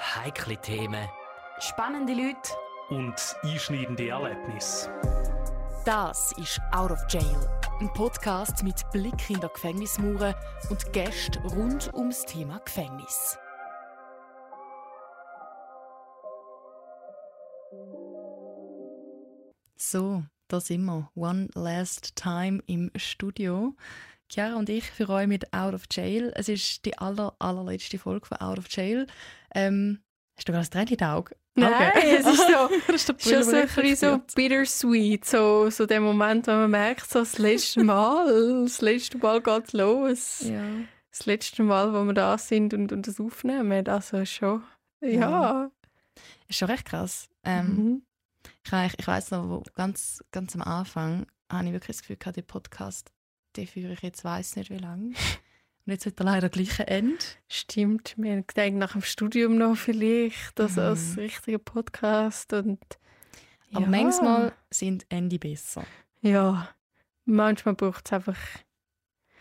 [0.00, 1.08] Heikle Themen.
[1.58, 2.52] Spannende Leute.
[2.88, 4.90] Und einschneidende Erlebnisse.
[5.84, 7.48] Das ist Out of Jail.
[7.80, 10.34] Ein Podcast mit Blick in die Gefängnismauern
[10.70, 13.38] und Gästen rund ums Thema Gefängnis.
[19.76, 21.10] So, da sind wir.
[21.14, 23.74] One last time im Studio.
[24.32, 26.32] Chiara und ich für euch mit Out of Jail.
[26.36, 29.06] Es ist die aller, allerletzte Folge von Out of Jail.
[29.54, 30.00] Ähm,
[30.36, 31.34] hast du gerade das Tränen in den Augen?
[31.56, 36.00] Nein, es ist so, das ist schon so ein bisschen so bittersweet, so, so der
[36.00, 40.44] Moment, wo man merkt, so das letzte Mal, das letzte Mal geht los.
[40.46, 40.62] Ja.
[41.10, 44.62] Das letzte Mal, wo wir da sind und, und das aufnehmen, also schon,
[45.02, 45.70] ja.
[46.46, 47.28] Ist schon recht krass.
[47.44, 48.02] Ähm, Mhm.
[48.64, 52.36] Ich, ich weiß noch, wo ganz, ganz am Anfang habe ich wirklich das Gefühl gehabt,
[52.36, 53.10] den Podcast,
[53.56, 55.08] den führe ich jetzt weiß nicht wie lange.
[55.86, 57.24] Und jetzt hat er leider gleich ein Ende.
[57.48, 60.82] Stimmt, wir haben gedacht, nach dem Studium noch vielleicht, das Mhm.
[60.82, 62.78] als richtiger Podcast und
[63.72, 63.88] Aber ja.
[63.88, 65.84] manchmal sind Ende besser.
[66.20, 66.68] Ja,
[67.24, 68.36] manchmal braucht es einfach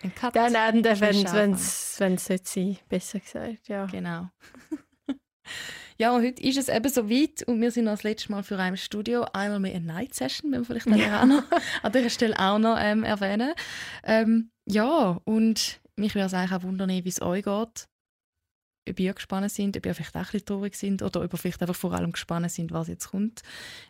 [0.02, 0.34] Ein Cut.
[0.34, 3.86] den Ende, wenn Frisch es wenn es nicht sein besser gesagt, ja.
[3.88, 4.30] Genau.
[6.00, 8.42] ja, und heute ist es eben so weit und wir sind noch das letzte Mal
[8.42, 9.26] für ein Studio.
[9.34, 11.44] Einmal mit einer Night Session, wenn wir vielleicht dann auch noch
[11.84, 13.54] an dieser Stelle auch noch ähm, erwähnen.
[14.06, 17.90] Ähm, ja, und mich würde es eigentlich auch wundern, wie es euch geht.
[18.90, 21.38] Ob ihr gespannt sind, ob ihr vielleicht auch ein bisschen traurig sind oder ob ihr
[21.38, 23.42] vielleicht einfach vor allem gespannt sind, was jetzt kommt.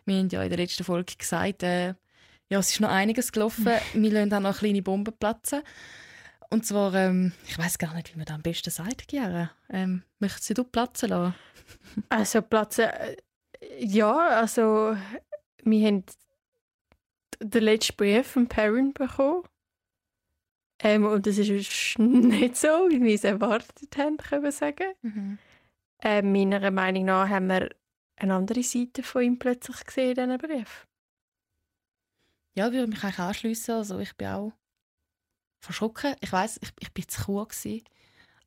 [0.04, 1.94] Wir haben ja in der letzten Folge gesagt, äh,
[2.50, 3.66] ja, es ist noch einiges gelaufen.
[3.94, 5.62] wir lassen auch noch kleine Bomben platzen.
[6.52, 9.50] Und zwar, ähm, ich weiß gar nicht, wie man das am besten sagt, Chiara.
[9.68, 11.34] Ähm, möchtest du platzen lassen?
[12.08, 13.16] Also Platz, äh,
[13.78, 14.96] ja, also
[15.62, 16.04] wir haben
[17.40, 19.44] den letzten Brief von Perrin bekommen.
[20.82, 25.38] Ähm, und das ist nicht so, wie wir es erwartet haben, können wir sagen.
[26.02, 27.70] Ähm, meiner Meinung nach haben wir
[28.16, 30.86] eine andere Seite von ihm plötzlich gesehen in diesem Brief.
[32.56, 33.74] Ja, würde mich eigentlich anschliessen.
[33.74, 34.52] Also ich bin auch
[35.60, 36.14] verschrocken.
[36.20, 37.84] Ich weiß, ich, ich bin zu cool gewesen.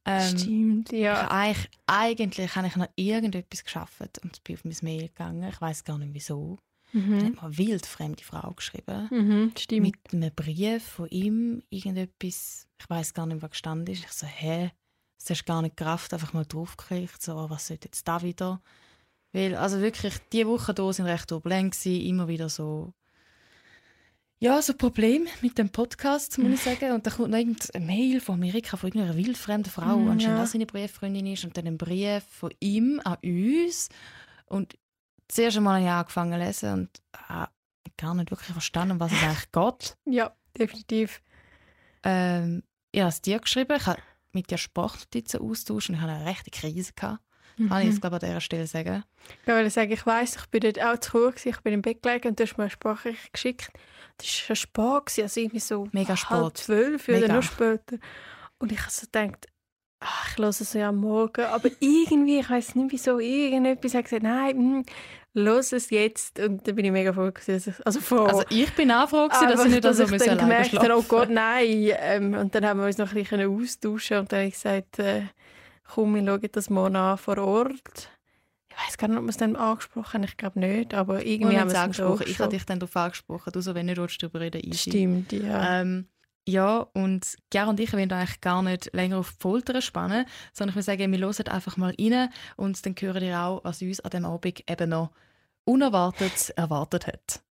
[0.06, 1.30] Ähm, Stimmt, Ich ja.
[1.32, 5.50] eigentlich, eigentlich habe ich noch irgendetwas geschafft und bin auf mein Mail gegangen.
[5.50, 6.58] Ich weiß gar nicht wieso.
[6.92, 7.26] Mhm.
[7.26, 9.08] hat mir eine wildfremde Frau geschrieben.
[9.10, 9.82] Mhm, stimmt.
[9.82, 14.04] Mit einem Brief von ihm, irgendetwas, ich weiß gar nicht, was gestanden ist.
[14.04, 14.72] Ich so, hä?
[15.18, 18.22] Das hast du gar nicht gerafft, einfach mal draufgekriegt, so, oh, was sollte jetzt da
[18.22, 18.62] wieder?
[19.32, 22.94] Weil, also wirklich, die Wochen hier sind recht turbulent gewesen, immer wieder so,
[24.44, 26.92] ja, so Problem mit dem Podcast, muss ich sagen.
[26.92, 30.42] Und dann kommt noch irgendeine Mail von Amerika von irgendeiner wildfremden Frau, Mm, anscheinend ja.
[30.42, 33.88] das seine Brieffreundin ist, und dann ein Brief von ihm an uns.
[34.48, 34.78] Und
[35.30, 36.90] zuerst einmal habe ich angefangen zu lesen und
[37.30, 37.46] äh,
[37.98, 39.98] gar nicht wirklich verstanden, um was es eigentlich geht.
[40.06, 41.22] Ja, definitiv.
[42.04, 44.02] Ähm, ich habe es dir geschrieben, ich habe
[44.34, 46.92] mit dir Sprachnotizen austauscht und ich hatte eine rechte Krise.
[46.94, 47.20] Gehabt.
[47.56, 47.92] Kann ich Mhm.
[47.92, 49.04] jetzt, glaube ich, an dieser Stelle sagen.
[49.44, 52.02] Ich wollte sagen, ich weiss, ich bin dort auch zu gewesen, ich bin im Bett
[52.02, 53.70] gelegen und du hast mir eine Sprache geschickt.
[54.18, 57.98] Das war schon spät, gewesen, also irgendwie so Mega halb zwölf oder noch später.
[58.60, 59.48] Und ich habe so gedacht,
[60.00, 64.06] ach, ich höre es ja am Morgen, aber irgendwie, ich weiss nicht wieso, irgendetwas hat
[64.06, 64.86] gesagt, nein, hm,
[65.34, 66.40] los es jetzt.
[66.40, 67.32] Und dann bin ich mega froh.
[67.32, 68.26] gewesen, Also froh.
[68.26, 70.98] Also ich bin auch froh, gewesen, dass ich nicht dass so ich dann gemerkt habe,
[70.98, 71.04] oh.
[71.08, 71.92] Gott, nein.
[71.98, 75.00] Ähm, und dann haben wir uns noch ein bisschen austauschen und dann habe ich gesagt,
[75.00, 75.24] äh,
[75.94, 78.10] komm, wir schauen das morgen an vor Ort.
[78.76, 81.26] Ich weiß gar nicht, ob wir es dann angesprochen haben, ich glaube nicht, aber Wir
[81.26, 82.26] irgendwie haben wir es angesprochen.
[82.28, 83.52] Ich habe dich dann darauf angesprochen.
[83.54, 84.90] Du so, wenn nicht willst, darüber reden, easy.
[84.90, 85.82] Stimmt, ja.
[85.82, 86.08] Ähm,
[86.48, 90.72] ja, und Gerhard und ich wollen eigentlich gar nicht länger auf die Folter spannen, sondern
[90.72, 94.02] ich will sagen, wir hören einfach mal rein und dann hören ihr auch, was uns
[94.02, 95.12] an dem Abend eben noch
[95.64, 97.44] unerwartet erwartet hat.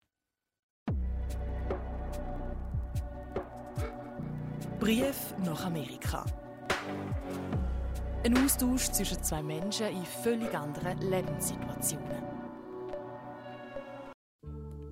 [4.78, 6.26] Brief nach Amerika.
[8.24, 12.22] Ein Austausch zwischen zwei Menschen in völlig anderen Lebenssituationen.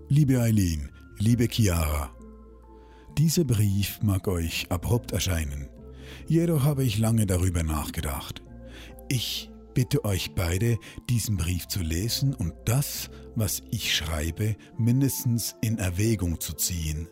[0.08, 2.10] Liebe Eileen, liebe Chiara,
[3.16, 5.68] dieser Brief mag euch abrupt erscheinen.
[6.26, 8.42] Jedoch habe ich lange darüber nachgedacht.
[9.08, 10.76] Ich bitte euch beide,
[11.08, 17.06] diesen Brief zu lesen und das, was ich schreibe, mindestens in Erwägung zu ziehen.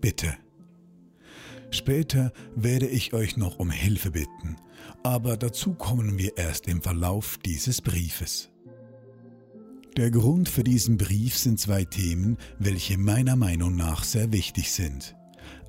[0.00, 0.36] Bitte.
[1.72, 4.56] Später werde ich euch noch um Hilfe bitten,
[5.02, 8.50] aber dazu kommen wir erst im Verlauf dieses Briefes.
[9.96, 15.16] Der Grund für diesen Brief sind zwei Themen, welche meiner Meinung nach sehr wichtig sind.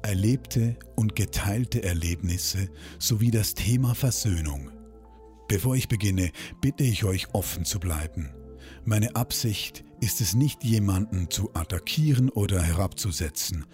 [0.02, 2.70] Erlebte und geteilte Erlebnisse
[3.00, 4.70] sowie das Thema Versöhnung.
[5.48, 8.30] Bevor ich beginne, bitte ich euch offen zu bleiben.
[8.86, 13.66] Meine Absicht ist es nicht, jemanden zu attackieren oder herabzusetzen.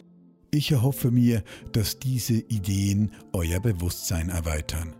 [0.51, 1.43] Ich erhoffe mir,
[1.73, 4.95] dass diese Ideen euer Bewusstsein erweitern.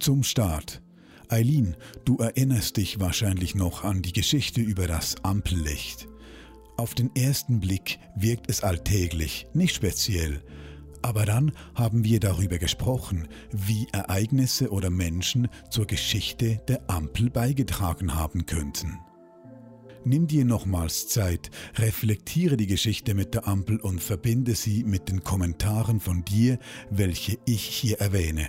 [0.00, 0.80] Zum Start.
[1.28, 1.76] Eileen,
[2.06, 6.08] du erinnerst dich wahrscheinlich noch an die Geschichte über das Ampellicht.
[6.78, 10.42] Auf den ersten Blick wirkt es alltäglich, nicht speziell,
[11.02, 18.14] aber dann haben wir darüber gesprochen, wie Ereignisse oder Menschen zur Geschichte der Ampel beigetragen
[18.14, 18.98] haben könnten.
[20.06, 25.24] Nimm dir nochmals Zeit, reflektiere die Geschichte mit der Ampel und verbinde sie mit den
[25.24, 26.58] Kommentaren von dir,
[26.88, 28.48] welche ich hier erwähne.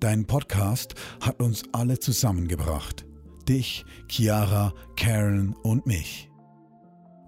[0.00, 3.04] Dein Podcast hat uns alle zusammengebracht.
[3.48, 6.30] Dich, Chiara, Karen und mich.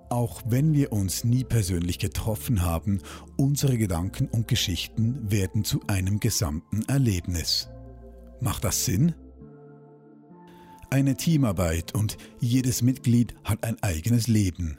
[0.08, 3.00] Auch wenn wir uns nie persönlich getroffen haben,
[3.37, 7.69] unsere Gedanken und Geschichten werden zu einem gesamten Erlebnis.
[8.40, 9.16] Macht das Sinn?
[10.90, 14.78] Eine Teamarbeit und jedes Mitglied hat ein eigenes Leben.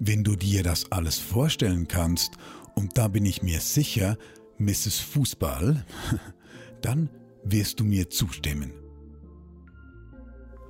[0.00, 2.32] Wenn du dir das alles vorstellen kannst,
[2.74, 4.18] und da bin ich mir sicher,
[4.58, 4.98] Mrs.
[4.98, 5.84] Fußball,
[6.82, 7.08] dann
[7.44, 8.72] wirst du mir zustimmen.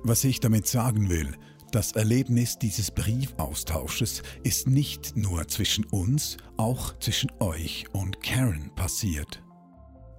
[0.03, 1.35] Was ich damit sagen will,
[1.71, 9.41] das Erlebnis dieses Briefaustausches ist nicht nur zwischen uns, auch zwischen euch und Karen passiert.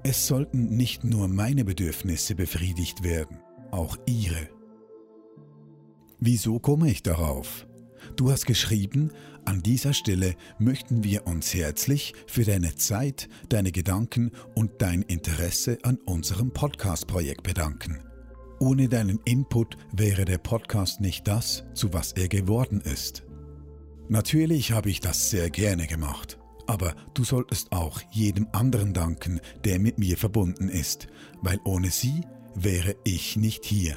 [0.03, 3.39] Es sollten nicht nur meine Bedürfnisse befriedigt werden,
[3.71, 4.49] auch ihre.
[6.19, 7.67] Wieso komme ich darauf?
[8.17, 9.11] Du hast geschrieben,
[9.47, 15.79] an dieser Stelle möchten wir uns herzlich für deine Zeit, deine Gedanken und dein Interesse
[15.83, 18.01] an unserem Podcast-Projekt bedanken.
[18.61, 23.25] Ohne deinen Input wäre der Podcast nicht das, zu was er geworden ist.
[24.09, 29.79] Natürlich habe ich das sehr gerne gemacht, aber du solltest auch jedem anderen danken, der
[29.79, 31.07] mit mir verbunden ist,
[31.41, 32.21] weil ohne sie
[32.55, 33.97] wäre ich nicht hier.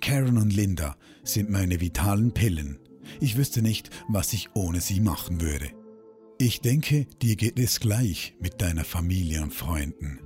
[0.00, 2.78] Karen und Linda sind meine vitalen Pillen
[3.20, 5.70] ich wüsste nicht, was ich ohne sie machen würde.
[6.38, 10.20] Ich denke, dir geht es gleich mit deiner Familie und Freunden.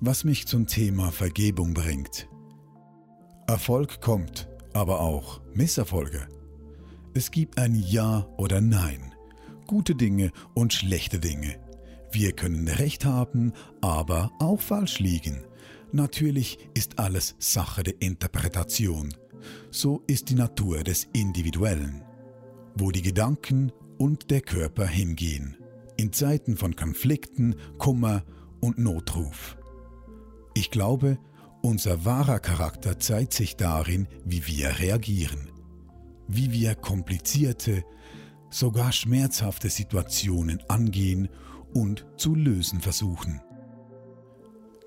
[0.00, 2.28] Was mich zum Thema Vergebung bringt.
[3.46, 6.28] Erfolg kommt, aber auch Misserfolge.
[7.14, 9.14] Es gibt ein Ja oder Nein,
[9.66, 11.58] gute Dinge und schlechte Dinge.
[12.10, 15.44] Wir können Recht haben, aber auch falsch liegen.
[15.92, 19.14] Natürlich ist alles Sache der Interpretation.
[19.70, 22.02] So ist die Natur des Individuellen,
[22.76, 25.56] wo die Gedanken und der Körper hingehen,
[25.96, 28.22] in Zeiten von Konflikten, Kummer
[28.60, 29.56] und Notruf.
[30.54, 31.18] Ich glaube,
[31.62, 35.50] unser wahrer Charakter zeigt sich darin, wie wir reagieren,
[36.28, 37.84] wie wir komplizierte,
[38.50, 41.28] sogar schmerzhafte Situationen angehen
[41.74, 43.40] und zu lösen versuchen.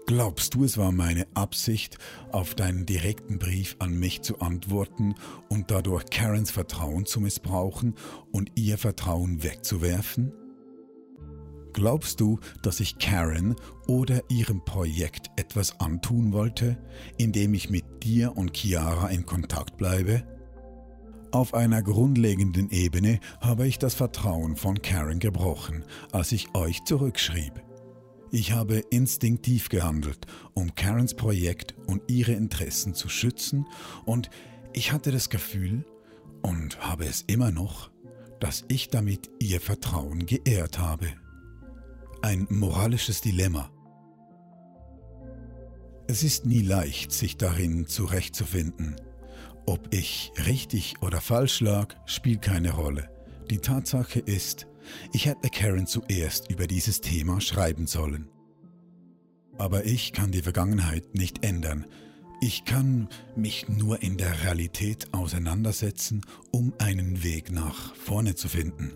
[0.07, 1.97] Glaubst du, es war meine Absicht,
[2.31, 5.15] auf deinen direkten Brief an mich zu antworten
[5.49, 7.95] und dadurch Karens Vertrauen zu missbrauchen
[8.31, 10.33] und ihr Vertrauen wegzuwerfen?
[11.73, 13.55] Glaubst du, dass ich Karen
[13.87, 16.77] oder ihrem Projekt etwas antun wollte,
[17.17, 20.23] indem ich mit dir und Chiara in Kontakt bleibe?
[21.31, 27.53] Auf einer grundlegenden Ebene habe ich das Vertrauen von Karen gebrochen, als ich euch zurückschrieb.
[28.33, 33.67] Ich habe instinktiv gehandelt, um Karens Projekt und ihre Interessen zu schützen
[34.05, 34.29] und
[34.71, 35.83] ich hatte das Gefühl
[36.41, 37.91] und habe es immer noch,
[38.39, 41.07] dass ich damit ihr Vertrauen geehrt habe.
[42.21, 43.69] Ein moralisches Dilemma.
[46.07, 48.95] Es ist nie leicht, sich darin zurechtzufinden.
[49.65, 53.09] Ob ich richtig oder falsch lag, spielt keine Rolle.
[53.49, 54.67] Die Tatsache ist,
[55.13, 58.29] ich hätte Karen zuerst über dieses Thema schreiben sollen.
[59.57, 61.85] Aber ich kann die Vergangenheit nicht ändern.
[62.41, 66.21] Ich kann mich nur in der Realität auseinandersetzen,
[66.51, 68.93] um einen Weg nach vorne zu finden.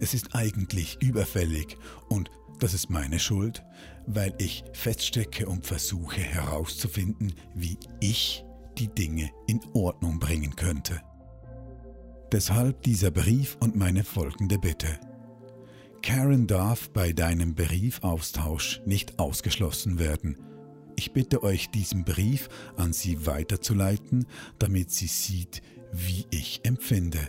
[0.00, 1.76] Es ist eigentlich überfällig
[2.08, 3.62] und das ist meine Schuld,
[4.06, 8.44] weil ich feststecke und versuche herauszufinden, wie ich
[8.78, 11.00] die Dinge in Ordnung bringen könnte.
[12.32, 14.98] Deshalb dieser Brief und meine folgende Bitte.
[16.02, 20.36] Karen darf bei deinem Briefaustausch nicht ausgeschlossen werden.
[20.96, 24.26] Ich bitte euch, diesen Brief an sie weiterzuleiten,
[24.58, 27.20] damit sie sieht, wie ich empfinde.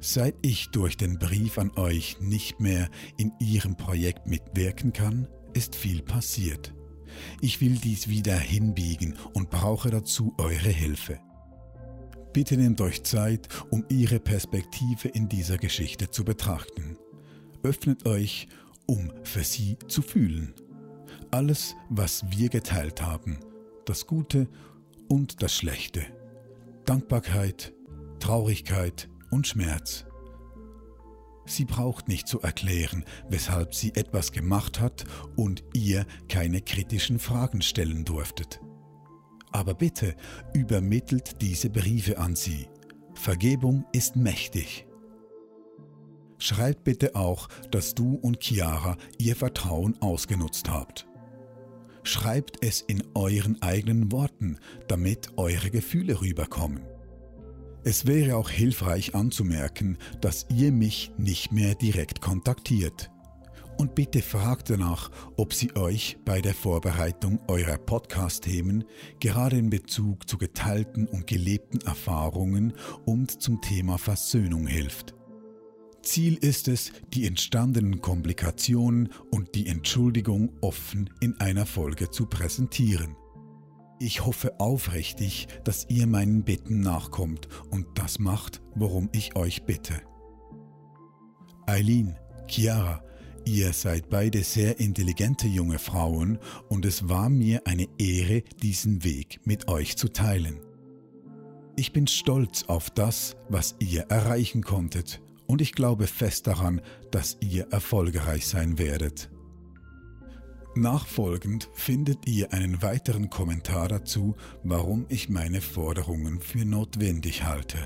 [0.00, 5.76] Seit ich durch den Brief an euch nicht mehr in ihrem Projekt mitwirken kann, ist
[5.76, 6.74] viel passiert.
[7.40, 11.20] Ich will dies wieder hinbiegen und brauche dazu eure Hilfe.
[12.32, 16.96] Bitte nehmt euch Zeit, um ihre Perspektive in dieser Geschichte zu betrachten
[17.62, 18.48] öffnet euch,
[18.86, 20.54] um für sie zu fühlen.
[21.30, 23.38] Alles, was wir geteilt haben,
[23.84, 24.48] das Gute
[25.08, 26.02] und das Schlechte,
[26.84, 27.72] Dankbarkeit,
[28.20, 30.04] Traurigkeit und Schmerz.
[31.46, 35.04] Sie braucht nicht zu erklären, weshalb sie etwas gemacht hat
[35.36, 38.60] und ihr keine kritischen Fragen stellen durftet.
[39.50, 40.14] Aber bitte
[40.52, 42.68] übermittelt diese Briefe an sie.
[43.14, 44.87] Vergebung ist mächtig.
[46.38, 51.06] Schreibt bitte auch, dass du und Chiara ihr Vertrauen ausgenutzt habt.
[52.04, 56.80] Schreibt es in euren eigenen Worten, damit eure Gefühle rüberkommen.
[57.84, 63.10] Es wäre auch hilfreich anzumerken, dass ihr mich nicht mehr direkt kontaktiert.
[63.78, 68.84] Und bitte fragt danach, ob sie euch bei der Vorbereitung eurer Podcast-Themen
[69.20, 72.72] gerade in Bezug zu geteilten und gelebten Erfahrungen
[73.04, 75.17] und zum Thema Versöhnung hilft.
[76.08, 83.14] Ziel ist es, die entstandenen Komplikationen und die Entschuldigung offen in einer Folge zu präsentieren.
[84.00, 90.00] Ich hoffe aufrichtig, dass ihr meinen Bitten nachkommt und das macht, worum ich euch bitte.
[91.66, 92.16] Eileen,
[92.48, 93.04] Chiara,
[93.44, 96.38] Ihr seid beide sehr intelligente junge Frauen
[96.68, 100.60] und es war mir eine Ehre, diesen Weg mit euch zu teilen.
[101.76, 107.38] Ich bin stolz auf das, was ihr erreichen konntet und ich glaube fest daran, dass
[107.40, 109.30] ihr erfolgreich sein werdet.
[110.76, 117.78] Nachfolgend findet ihr einen weiteren Kommentar dazu, warum ich meine Forderungen für notwendig halte.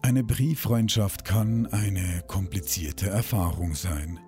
[0.00, 4.18] Eine Brieffreundschaft kann eine komplizierte Erfahrung sein.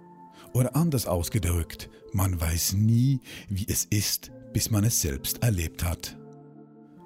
[0.53, 3.19] Oder anders ausgedrückt, man weiß nie,
[3.49, 6.17] wie es ist, bis man es selbst erlebt hat.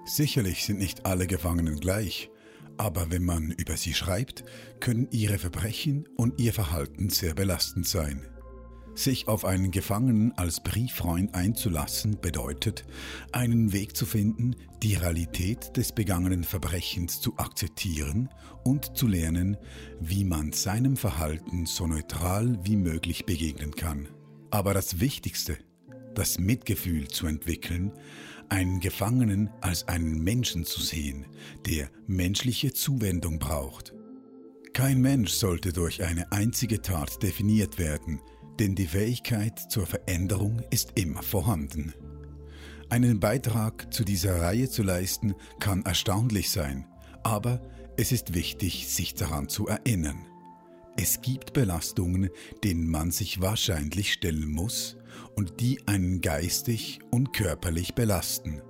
[0.05, 2.31] Sicherlich sind nicht alle Gefangenen gleich,
[2.79, 4.45] aber wenn man über sie schreibt,
[4.81, 8.27] können ihre Verbrechen und ihr Verhalten sehr belastend sein.
[8.95, 12.85] Sich auf einen Gefangenen als Brieffreund einzulassen bedeutet,
[13.31, 18.29] einen Weg zu finden, die Realität des begangenen Verbrechens zu akzeptieren
[18.65, 19.57] und zu lernen,
[20.01, 24.09] wie man seinem Verhalten so neutral wie möglich begegnen kann.
[24.51, 25.59] Aber das Wichtigste,
[26.15, 27.93] das Mitgefühl zu entwickeln,
[28.51, 31.27] einen Gefangenen als einen Menschen zu sehen,
[31.67, 33.95] der menschliche Zuwendung braucht.
[34.73, 38.21] Kein Mensch sollte durch eine einzige Tat definiert werden,
[38.59, 41.95] denn die Fähigkeit zur Veränderung ist immer vorhanden.
[42.91, 46.87] Einen Beitrag zu dieser Reihe zu leisten kann erstaunlich sein,
[47.23, 47.63] aber
[47.97, 50.27] es ist wichtig, sich daran zu erinnern.
[50.97, 52.31] Es gibt Belastungen,
[52.65, 54.98] denen man sich wahrscheinlich stellen muss
[55.35, 58.63] und die einen geistig und körperlich belasten.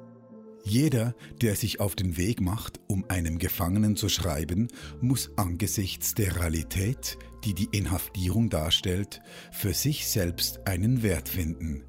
[0.65, 4.69] Jeder, der sich auf den Weg macht, um einem Gefangenen zu schreiben,
[5.01, 11.85] muss angesichts der Realität, die die Inhaftierung darstellt, für sich selbst einen Wert finden.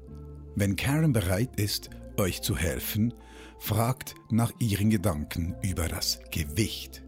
[0.56, 3.12] Wenn Karen bereit ist, euch zu helfen,
[3.58, 7.02] fragt nach ihren Gedanken über das Gewicht.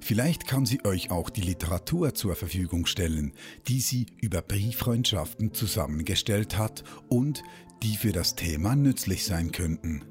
[0.00, 3.32] Vielleicht kann sie euch auch die Literatur zur Verfügung stellen,
[3.68, 7.42] die sie über Brieffreundschaften zusammengestellt hat und
[7.82, 10.04] die für das Thema nützlich sein könnten.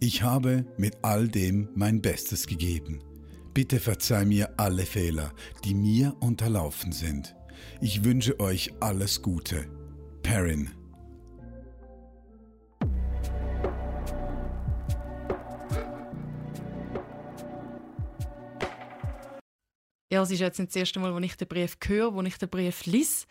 [0.00, 3.00] Ich habe mit all dem mein Bestes gegeben.
[3.54, 5.32] Bitte verzeih mir alle Fehler,
[5.64, 7.34] die mir unterlaufen sind.
[7.80, 9.66] Ich wünsche euch alles Gute.
[10.22, 10.70] Perrin.
[20.12, 22.38] Ja, es ist jetzt nicht das erste Mal, wo ich den Brief höre, wo ich
[22.38, 23.26] den Brief lese.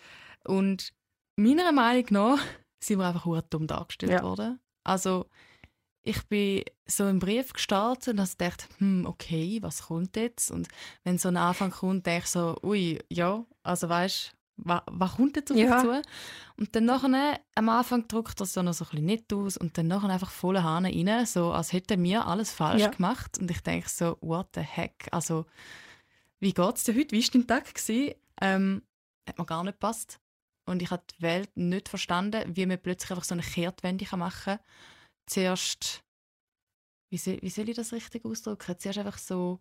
[0.46, 0.94] Und
[1.36, 2.39] meiner Meinung nach
[2.79, 4.24] sind wir einfach dumm dargestellt ja.
[4.24, 4.60] worden.
[4.84, 5.27] Also,
[6.03, 10.51] ich bin so im Brief gestartet und habe gedacht, hm, okay, was kommt jetzt?
[10.51, 10.67] Und
[11.03, 15.36] wenn so ein Anfang kommt, denke ich so, ui, ja, also weißt was, was kommt
[15.36, 15.82] jetzt auf ja.
[15.82, 16.01] zu?
[16.58, 19.77] Und dann nachher, am Anfang drückt er so noch so ein bisschen nett aus und
[19.77, 22.89] dann nachher einfach volle Hahn rein, so als hätten wir alles falsch ja.
[22.89, 23.38] gemacht.
[23.38, 25.08] Und ich denke so, what the heck?
[25.12, 25.46] Also,
[26.39, 27.15] wie geht es dir heute?
[27.15, 27.74] Wie war dein Tag?
[28.42, 28.84] Ähm,
[29.27, 30.20] hat mir gar nicht gepasst.
[30.68, 34.58] Und ich habe die Welt nicht verstanden, wie man plötzlich einfach so eine Kehrtwende machen
[34.58, 34.60] kann
[35.27, 36.04] zuerst,
[37.12, 38.77] wie soll, wie soll ich das richtig ausdrücken?
[38.77, 39.60] Zuerst einfach so,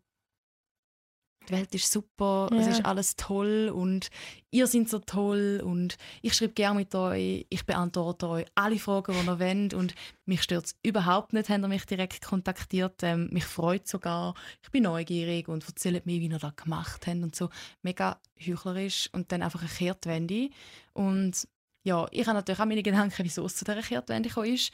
[1.49, 2.59] die Welt ist super, ja.
[2.59, 4.09] es ist alles toll und
[4.51, 9.13] ihr seid so toll und ich schreibe gerne mit euch, ich beantworte euch alle Fragen,
[9.13, 9.95] die ihr wollt und
[10.27, 14.71] mich stört es überhaupt nicht, habt ihr mich direkt kontaktiert, ähm, mich freut sogar, ich
[14.71, 17.51] bin neugierig und erzählt mir, wie ihr das gemacht habt und so,
[17.83, 20.51] mega heuchlerisch und dann einfach eine Kehrtwende
[20.93, 21.47] und
[21.87, 24.73] ja, ich habe natürlich auch meine Gedanken, wieso es zu dieser Kehrtwende gekommen ist.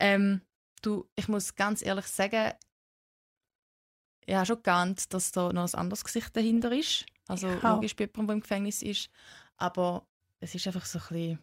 [0.00, 0.40] Ähm,
[0.82, 2.52] du, ich muss ganz ehrlich sagen,
[4.30, 7.06] ich habe schon geahnt, dass da noch ein anderes Gesicht dahinter ist.
[7.28, 7.74] Also ja.
[7.74, 9.10] logisch bei jemandem, der im Gefängnis ist.
[9.56, 10.06] Aber
[10.40, 11.38] es ist einfach so ein bisschen...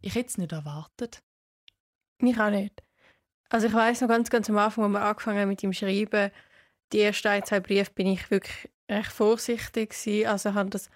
[0.00, 1.22] Ich hätte es nicht erwartet.
[2.18, 2.82] Mich auch nicht.
[3.48, 6.30] Also ich weiß noch ganz, ganz am Anfang, als wir angefangen haben mit dem Schreiben,
[6.92, 10.26] die ersten ein, zwei Briefe bin ich wirklich recht vorsichtig gewesen.
[10.26, 10.90] Also habe das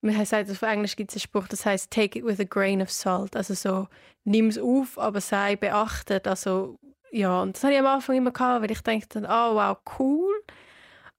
[0.00, 2.80] man sagt, auf Englisch gibt es einen Spruch, das heißt take it with a grain
[2.80, 3.34] of salt.
[3.34, 3.88] Also so,
[4.24, 6.28] nimm es auf, aber sei beachtet.
[6.28, 6.78] Also,
[7.10, 10.37] ja, und das habe ich am Anfang immer gehabt, weil ich dachte, oh wow, cool.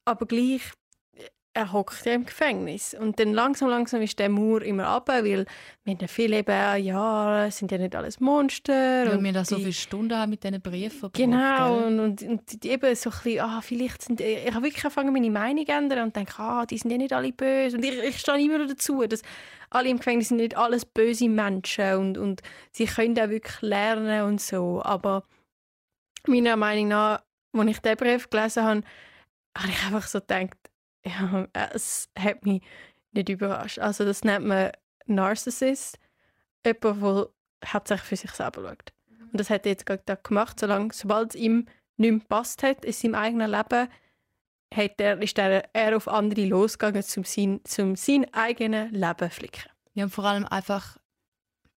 [0.10, 0.62] Aber gleich,
[1.54, 2.96] er hockt ja im Gefängnis.
[3.00, 5.46] Und dann langsam, langsam ist der Mauer immer ab, weil
[5.84, 9.06] wir haben ja viele eben, ja, es sind ja nicht alles Monster.
[9.06, 12.22] Weil und wir da so viele Stunden haben mit diesen Briefen verbracht, Genau, und, und,
[12.22, 15.72] und eben so ein bisschen, ah, vielleicht sind, ich habe wirklich angefangen, meine Meinung zu
[15.72, 17.78] ändern und denke, ah, die sind ja nicht alle böse.
[17.78, 19.22] Und ich, ich stehe immer dazu, dass
[19.70, 24.24] alle im Gefängnis sind nicht alles böse Menschen und, und sie können auch wirklich lernen
[24.24, 24.82] und so.
[24.84, 25.24] Aber
[26.28, 27.22] meiner Meinung nach,
[27.54, 28.84] als ich diesen Brief gelesen habe,
[29.58, 30.58] habe ich einfach so gedacht,
[31.06, 32.62] ja, es hat mich
[33.12, 33.80] nicht überrascht.
[33.80, 34.72] Also das nennt man
[35.06, 35.98] Narcissist,
[36.66, 37.30] jemand, der
[37.74, 38.94] hauptsächlich für sich selber schaut.
[39.32, 42.86] Und das hat er jetzt gerade gemacht, solange, sobald es ihm nicht mehr gepasst hat
[42.86, 43.90] in seinem eigenen Leben,
[44.74, 49.30] hat er, ist er, er auf andere losgegangen, um sein, zum sein eigenes Leben zu
[49.30, 49.70] flicken.
[49.94, 50.98] Ja, und vor allem einfach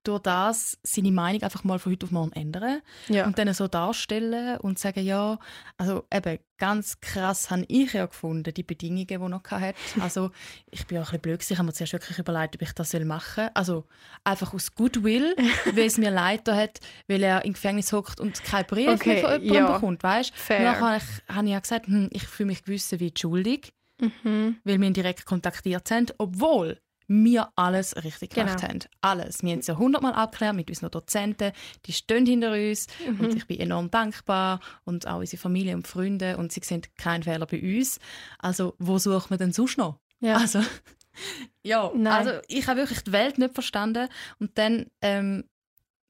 [0.05, 3.27] durch das seine Meinung einfach mal von heute auf morgen ändern Ja.
[3.27, 5.39] und dann so darstellen und sagen, ja,
[5.77, 9.75] also eben ganz krass habe ich ja gefunden, die Bedingungen, die er noch hatte.
[10.01, 10.31] Also
[10.71, 12.93] ich bin auch ein bisschen blöd ich habe mir zuerst wirklich überlegt, ob ich das
[12.95, 13.51] machen soll.
[13.55, 13.85] Also
[14.25, 15.35] einfach aus Goodwill,
[15.75, 19.21] weil es mir leid hat, weil er im Gefängnis hockt und keinen Brief Okay, mehr
[19.23, 19.73] von jemandem ja.
[19.75, 20.33] bekommt, weißt?
[20.35, 20.59] Fair.
[20.59, 23.73] Und Nachher habe ich, habe ich ja gesagt, hm, ich fühle mich gewissen wie schuldig,
[24.01, 24.57] Mhm.
[24.65, 26.81] weil wir ihn direkt kontaktiert haben, obwohl
[27.14, 28.69] wir alles richtig gemacht Genau.
[28.69, 28.78] haben.
[29.00, 29.42] Alles.
[29.42, 31.52] Wir haben es ja hundertmal abgeklärt mit unseren Dozenten.
[31.87, 33.21] Die stehen hinter uns Mhm.
[33.21, 37.23] und ich bin enorm dankbar und auch unsere Familie und Freunde und sie sehen keinen
[37.23, 37.99] Fehler bei uns.
[38.38, 39.99] Also wo sucht man denn sonst noch?
[40.21, 40.37] Ja.
[40.37, 40.61] Also,
[41.62, 42.07] ja, Nein.
[42.12, 45.45] also ich habe wirklich die Welt nicht verstanden und dann, ähm,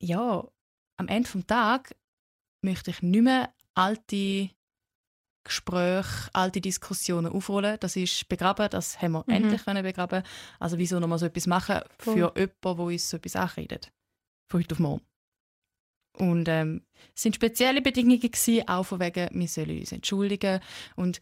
[0.00, 0.47] ja,
[0.99, 1.92] am Ende des Tages
[2.61, 4.50] möchte ich nicht mehr alte
[5.45, 7.77] Gespräche, alte Diskussionen aufrollen.
[7.81, 9.35] Das ist begraben, das haben wir Mhm.
[9.35, 10.23] endlich können begraben.
[10.59, 12.17] Also wieso noch mal so etwas machen für Voll.
[12.17, 13.93] jemanden, der uns so etwas anredet?
[14.49, 15.03] Von heute auf morgen.
[16.19, 16.83] Und ähm,
[17.15, 20.61] es sind spezielle Bedingungen gewesen, auch von wegen, wir sollen uns entschuldigen.
[20.95, 21.21] Und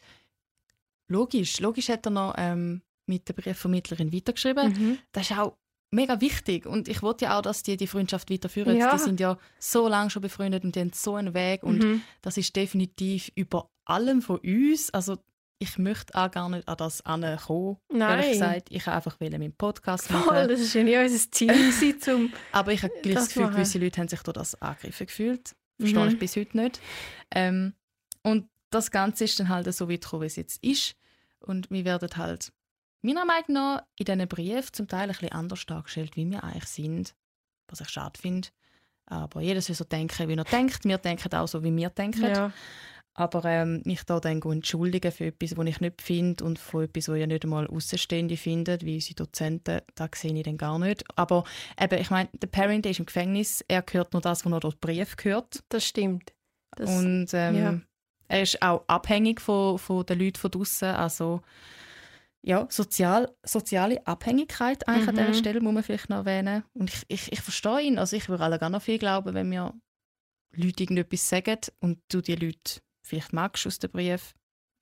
[1.09, 4.72] logisch, logisch hat er noch ähm, mit der Briefvermittlerin weitergeschrieben.
[4.72, 4.98] Mhm.
[5.12, 5.56] Das ist auch
[5.90, 6.66] mega wichtig.
[6.66, 8.76] Und ich wollte ja auch, dass die die Freundschaft weiterführen.
[8.76, 8.92] Ja.
[8.92, 11.62] Die sind ja so lange schon befreundet und die haben so einen Weg.
[11.62, 12.03] Und Mhm.
[12.22, 14.90] das ist definitiv über allem von uns.
[14.90, 15.18] Also
[15.59, 18.18] ich möchte auch gar nicht an das ankommen, Nein.
[18.20, 18.68] ehrlich gesagt.
[18.70, 20.24] Ich wollte einfach meinen Podcast machen.
[20.24, 23.57] Voll, das war ja unser Ziel, gewesen, zum Aber ich habe Das das Gefühl, machen.
[23.57, 25.55] gewisse Leute haben sich durch das angegriffen gefühlt.
[25.79, 26.11] Verstehe Mhm.
[26.12, 26.81] ich bis heute nicht.
[27.31, 27.74] Ähm,
[28.22, 30.94] und das Ganze ist dann halt so weit gekommen, wie es jetzt ist.
[31.40, 32.53] Und wir werden halt
[33.02, 36.66] meiner Meinung nach in diesen Briefen zum Teil ein bisschen anders dargestellt, wie wir eigentlich
[36.66, 37.14] sind.
[37.68, 38.48] Was ich schade finde.
[39.06, 40.84] Aber jeder soll so denken, wie er denkt.
[40.84, 42.22] Wir denken auch so, wie wir denken.
[42.22, 42.52] ja.
[43.14, 47.08] Aber ähm, mich da dann entschuldigen für etwas, was ich nicht finde und für etwas,
[47.08, 51.04] was ja nicht einmal Außenstehende finden, wie unsere Dozenten, das sehe ich dann gar nicht.
[51.16, 51.44] Aber
[51.78, 54.74] eben, ich meine, der Parent ist im Gefängnis, er hört nur das, was er durch
[54.74, 55.62] den Brief gehört.
[55.68, 56.32] Das stimmt.
[56.76, 57.80] Das, und ähm, ja.
[58.28, 60.88] er ist auch abhängig von, von den Leuten von draussen.
[60.88, 61.42] Also
[62.42, 65.18] ja, sozial, soziale Abhängigkeit eigentlich an Mhm.
[65.20, 66.64] dieser Stelle muss man vielleicht noch erwähnen.
[66.72, 67.98] Und ich, ich, ich verstehe ihn.
[67.98, 69.74] Also ich würde alle gar noch viel glauben, wenn mir
[70.55, 74.35] Leute irgendetwas sagen und du die Leute vielleicht magst aus dem Brief.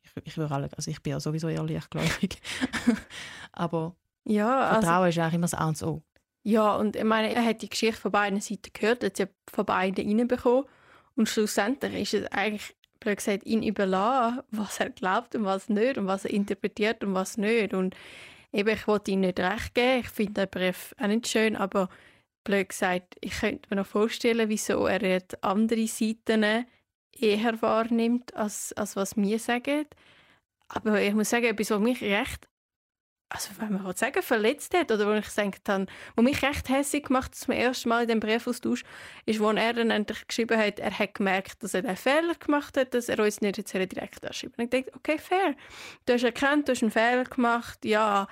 [0.03, 2.40] Ich, ich würde alle, also ich bin ja sowieso eher leichtgläubig.
[3.53, 6.03] Aber ja, also, Vertrauen ist eigentlich immer das A und O.
[6.44, 9.66] ja, und ich meine, er hat die Geschichte von beiden Seiten gehört, hat sie von
[9.66, 10.64] beiden reinbekommen.
[11.16, 15.98] Und schlussendlich ist es eigentlich, blöd gesagt, ihn überlassen, was er glaubt und was nicht
[15.98, 17.74] und was er interpretiert und was nicht.
[17.74, 17.94] Und
[18.52, 20.00] eben, ich wollte ihm nicht recht geben.
[20.00, 21.88] Ich finde den Brief auch nicht schön, aber
[22.44, 26.66] blöd gesagt, ich könnte mir noch vorstellen, wieso er andere Seiten
[27.20, 29.87] eher wahrnimmt, als, als was wir sagen.
[30.68, 32.48] Aber ich muss sagen, etwas, was mich recht,
[33.30, 35.86] also wenn man sagen, verletzt hat, oder wo ich gedacht habe,
[36.16, 38.84] was mich recht hässlich gemacht hat zum ersten Mal in dem Briefaustausch,
[39.26, 42.76] ist, wo er dann endlich geschrieben hat, er hat gemerkt, dass er einen Fehler gemacht
[42.76, 45.54] hat, dass er uns nicht jetzt direkt anschreiben Und ich dachte, okay, fair.
[46.06, 48.26] Du hast erkannt, du hast einen Fehler gemacht, ja.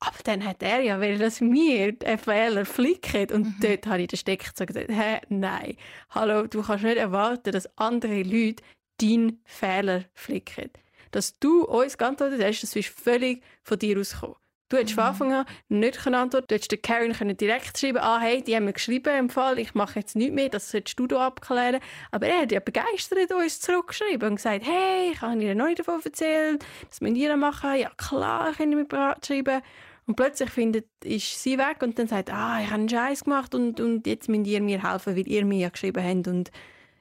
[0.00, 3.30] Aber dann hat er ja, weil das mir einen Fehler flickt.
[3.32, 3.56] Und Mhm.
[3.60, 5.76] dort habe ich den Stecker so gesagt, hä, nein.
[6.10, 8.64] Hallo, du kannst nicht erwarten, dass andere Leute
[9.00, 10.70] deinen Fehler flicken.
[11.12, 14.36] Dass du uns geantwortet hast, das ist völlig von dir ausgekommen.
[14.72, 18.42] Du hättest von Anfang an nicht antworten Du hättest Karen können direkt schreiben ah, hey,
[18.42, 21.20] die haben mir geschrieben im Fall, ich mache jetzt nichts mehr, das solltest du hier
[21.20, 21.78] abklären.
[22.10, 25.80] Aber er hat ja begeistert uns zurückgeschrieben und gesagt, hey, ich habe ihnen noch nicht
[25.80, 27.74] davon erzählt, das müssen ihr machen.
[27.74, 29.60] Ja klar, können wir bereit schreiben.
[30.06, 33.54] Und plötzlich findet, ist sie weg und dann sagt, ah, ich habe einen Scheiß gemacht
[33.54, 36.28] und, und jetzt müsst ihr mir helfen, weil ihr mir ja geschrieben habt.
[36.28, 36.50] Und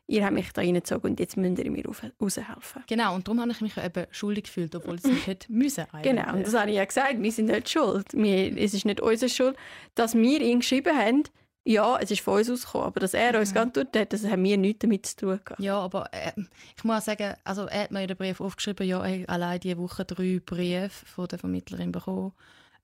[0.08, 2.84] ihr habt mich da reingezogen und jetzt müsst ihr mir raus- raushelfen.
[2.88, 5.86] Genau, und darum habe ich mich eben schuldig gefühlt, obwohl es nicht hätte müssen.
[5.92, 6.14] eigentlich.
[6.16, 8.08] Genau, und das habe ich ja gesagt, wir sind nicht schuld.
[8.14, 9.56] Wir, es ist nicht unsere Schuld.
[9.96, 11.24] Dass wir ihn geschrieben haben,
[11.64, 14.58] ja, es ist von uns ausgekommen, aber dass er uns geantwortet hat, das haben wir
[14.58, 15.62] nichts damit zu tun gehabt.
[15.62, 16.32] Ja, aber äh,
[16.76, 19.30] ich muss auch sagen, also er hat mir in den Brief aufgeschrieben, ja, er hat
[19.30, 22.34] allein diese Woche drei Briefe von der Vermittlerin bekommen,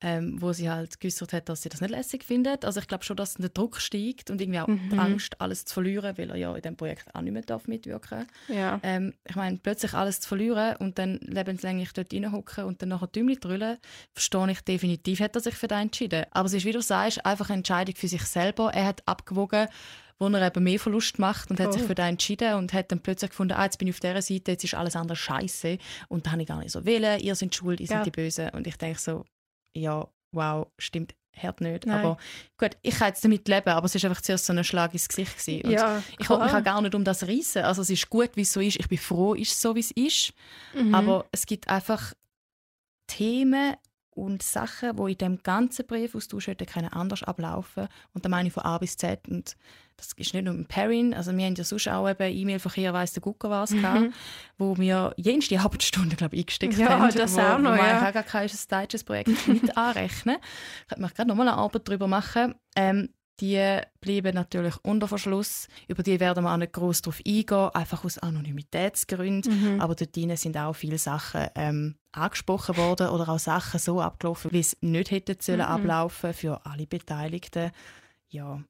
[0.01, 2.65] ähm, wo sie halt geäußert hat, dass sie das nicht lässig findet.
[2.65, 5.73] Also ich glaube schon, dass der Druck steigt und irgendwie auch die Angst, alles zu
[5.73, 8.79] verlieren, weil er ja in dem Projekt auch nicht mehr darf mitwirken Ja.
[8.83, 13.07] ähm, Ich meine, plötzlich alles zu verlieren und dann lebenslänglich dort reinhocken und dann nachher
[13.07, 13.77] Däumchen drüllen,
[14.13, 16.25] verstehe ich definitiv, hat er sich für das entschieden.
[16.31, 18.71] Aber es ist, wie du sagst, einfach eine Entscheidung für sich selber.
[18.73, 19.67] Er hat abgewogen,
[20.19, 21.89] wo er eben mehr Verlust macht und hat sich Voll.
[21.89, 24.51] für das entschieden und hat dann plötzlich gefunden, ah, jetzt bin ich auf dieser Seite,
[24.51, 27.53] jetzt ist alles andere scheiße und da habe ich gar nicht so wählen, ihr seid
[27.55, 27.97] schuld, ihr Ja.
[27.97, 28.49] seid die Bösen.
[28.49, 29.25] Und ich denke so,
[29.77, 31.85] ja, wow, stimmt, hört nicht.
[31.85, 31.99] Nein.
[31.99, 32.17] Aber
[32.57, 35.07] gut, ich kann jetzt damit leben, aber es ist einfach zuerst so ein Schlag ins
[35.07, 35.71] Gesicht gewesen.
[35.71, 37.63] Ja, ich will mich auch gar nicht um das reissen.
[37.63, 38.79] Also es ist gut, wie es so ist.
[38.79, 40.33] Ich bin froh, ist es so, wie es ist.
[40.73, 40.93] Mhm.
[40.93, 42.13] Aber es gibt einfach
[43.07, 43.75] Themen
[44.17, 48.53] und Sachen, die in dem ganzen Briefaustausch hätten können anders ablaufen Und da meine ich
[48.53, 49.27] von A bis Z.
[49.27, 49.55] Und
[49.95, 51.13] das ist nicht nur mit Perrin.
[51.13, 54.13] Also wir haben ja sonst auch eben E-Mail-Verkehr, weiss der Gucker was, mhm.
[54.57, 57.13] wo wir jenste Hauptstunde, glaube ich, eingesteckt Ja, haben.
[57.13, 58.11] das wo, auch noch, wo ja.
[58.11, 60.37] gar kein deutsches Projekt mit anrechnen.
[60.81, 62.55] Ich könnte mir gerade nochmal eine Arbeit darüber machen.
[62.75, 65.67] Ähm, die bleiben natürlich unter Verschluss.
[65.87, 69.75] Über die werden wir auch nicht gross drauf eingehen, einfach aus Anonymitätsgründen.
[69.75, 69.81] Mhm.
[69.81, 74.59] Aber dort sind auch viele Sachen ähm, angesprochen worden oder auch Sachen so abgelaufen, wie
[74.59, 75.65] es nicht hätte sollen Mhm.
[75.65, 77.71] ablaufen für alle Beteiligten.
[78.29, 78.61] Ja,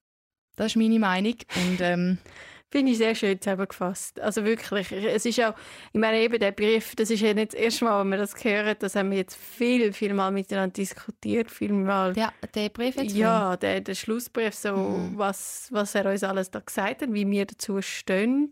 [0.55, 1.35] das ist meine Meinung.
[1.55, 2.17] Und ähm,
[2.69, 4.19] Finde ich sehr schön zusammengefasst.
[4.19, 5.53] Also wirklich, es ist auch,
[5.93, 8.33] ich meine eben der Brief, das ist ja nicht das erste Mal, wenn wir das
[8.43, 12.97] hören, das haben wir jetzt viel, viel mal miteinander diskutiert, viel mal ja, der Brief
[12.97, 15.17] jetzt Ja, der, der Schlussbrief, so, Mhm.
[15.17, 18.51] was, was er uns alles da gesagt hat, wie wir dazu stehen.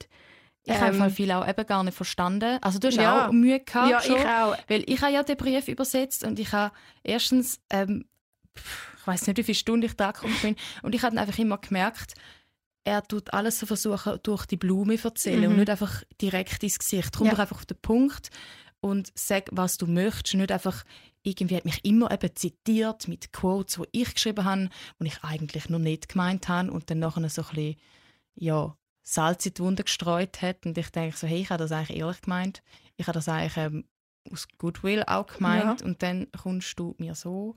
[0.67, 2.57] Ich habe Ähm, ähm, viel auch eben gar nicht verstanden.
[2.61, 3.27] Also du hast Ja.
[3.27, 4.57] auch Mühe gehabt Ja, schon, ich auch.
[4.67, 6.73] weil ich habe ja den Brief übersetzt und ich habe
[7.03, 8.05] erstens, ähm,
[8.55, 11.59] ich weiß nicht, wie viele Stunden ich da gekommen bin und ich habe einfach immer
[11.59, 12.15] gemerkt,
[12.83, 15.59] er tut alles so versuchen, durch die Blume zu erzählen und Mhm.
[15.59, 17.15] nicht einfach direkt ins Gesicht.
[17.17, 17.33] Komm Ja.
[17.33, 18.29] doch einfach auf den Punkt
[18.79, 20.35] und sag, was du möchtest.
[20.35, 20.83] Nicht einfach,
[21.23, 25.69] irgendwie hat mich immer eben zitiert mit Quotes, die ich geschrieben habe, die ich eigentlich
[25.69, 27.75] noch nicht gemeint habe und dann nachher so ein bisschen,
[28.35, 28.75] ja,
[29.07, 30.65] Salz in die Wunde gestreut hat.
[30.65, 32.63] Und ich denke so, hey, ich habe das eigentlich ehrlich gemeint.
[32.97, 33.85] Ich habe das eigentlich ähm,
[34.31, 35.81] aus Goodwill auch gemeint.
[35.83, 37.55] Und dann kommst du mir so,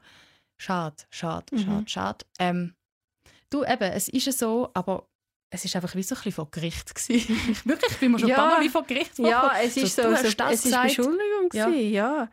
[0.59, 1.59] schade, schade, Mhm.
[1.59, 2.25] schade, schade.
[2.39, 2.75] Ähm,
[3.51, 5.09] du, eben, es ist ja so, aber
[5.51, 7.29] es ist einfach wie so ein bisschen vor Gericht gewesen.
[7.65, 8.37] Wirklich, ich bin mir schon Ja.
[8.37, 10.15] ein paar Mal wie vor Gericht Ja, es ist So, so, so
[10.51, 10.83] es ist.
[10.83, 11.67] Beschuldigung Ja.
[11.67, 12.31] gewesen, ja.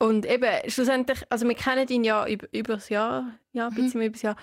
[0.00, 3.76] Und eben, schlussendlich, also wir kennen ihn ja über, über das Jahr, ja, ein Mhm.
[3.76, 4.36] bisschen mehr über das Jahr,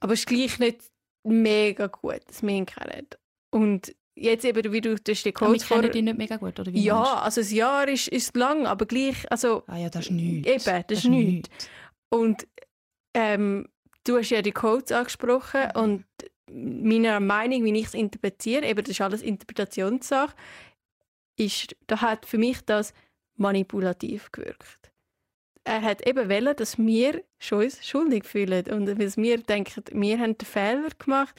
[0.00, 0.82] aber es ist gleich nicht
[1.24, 3.06] mega gut, dass wir ihn kennen.
[3.52, 5.82] Und jetzt eben, wie du, die Aber wir Codes vor...
[5.82, 8.86] die nicht mega gut, oder wie meinst Ja, also das Jahr ist, ist lang, aber
[8.86, 9.62] gleich, also?
[9.66, 10.66] Ah ja, das ist nichts.
[10.66, 11.50] Eben, das ist nichts.
[12.10, 12.46] Und
[13.14, 13.68] ähm,
[14.04, 15.82] du hast ja die Codes angesprochen Mhm.
[15.82, 16.04] und
[16.50, 20.34] meiner Meinung, wie ich es interpretiere, eben das ist alles Interpretationssache,
[21.38, 22.92] ist, da hat für mich das
[23.36, 24.92] manipulativ gewirkt.
[25.64, 30.18] Er hat eben wollen, dass wir schon uns schuldig fühlen und dass wir denken, wir
[30.18, 31.34] haben den Fehler gemacht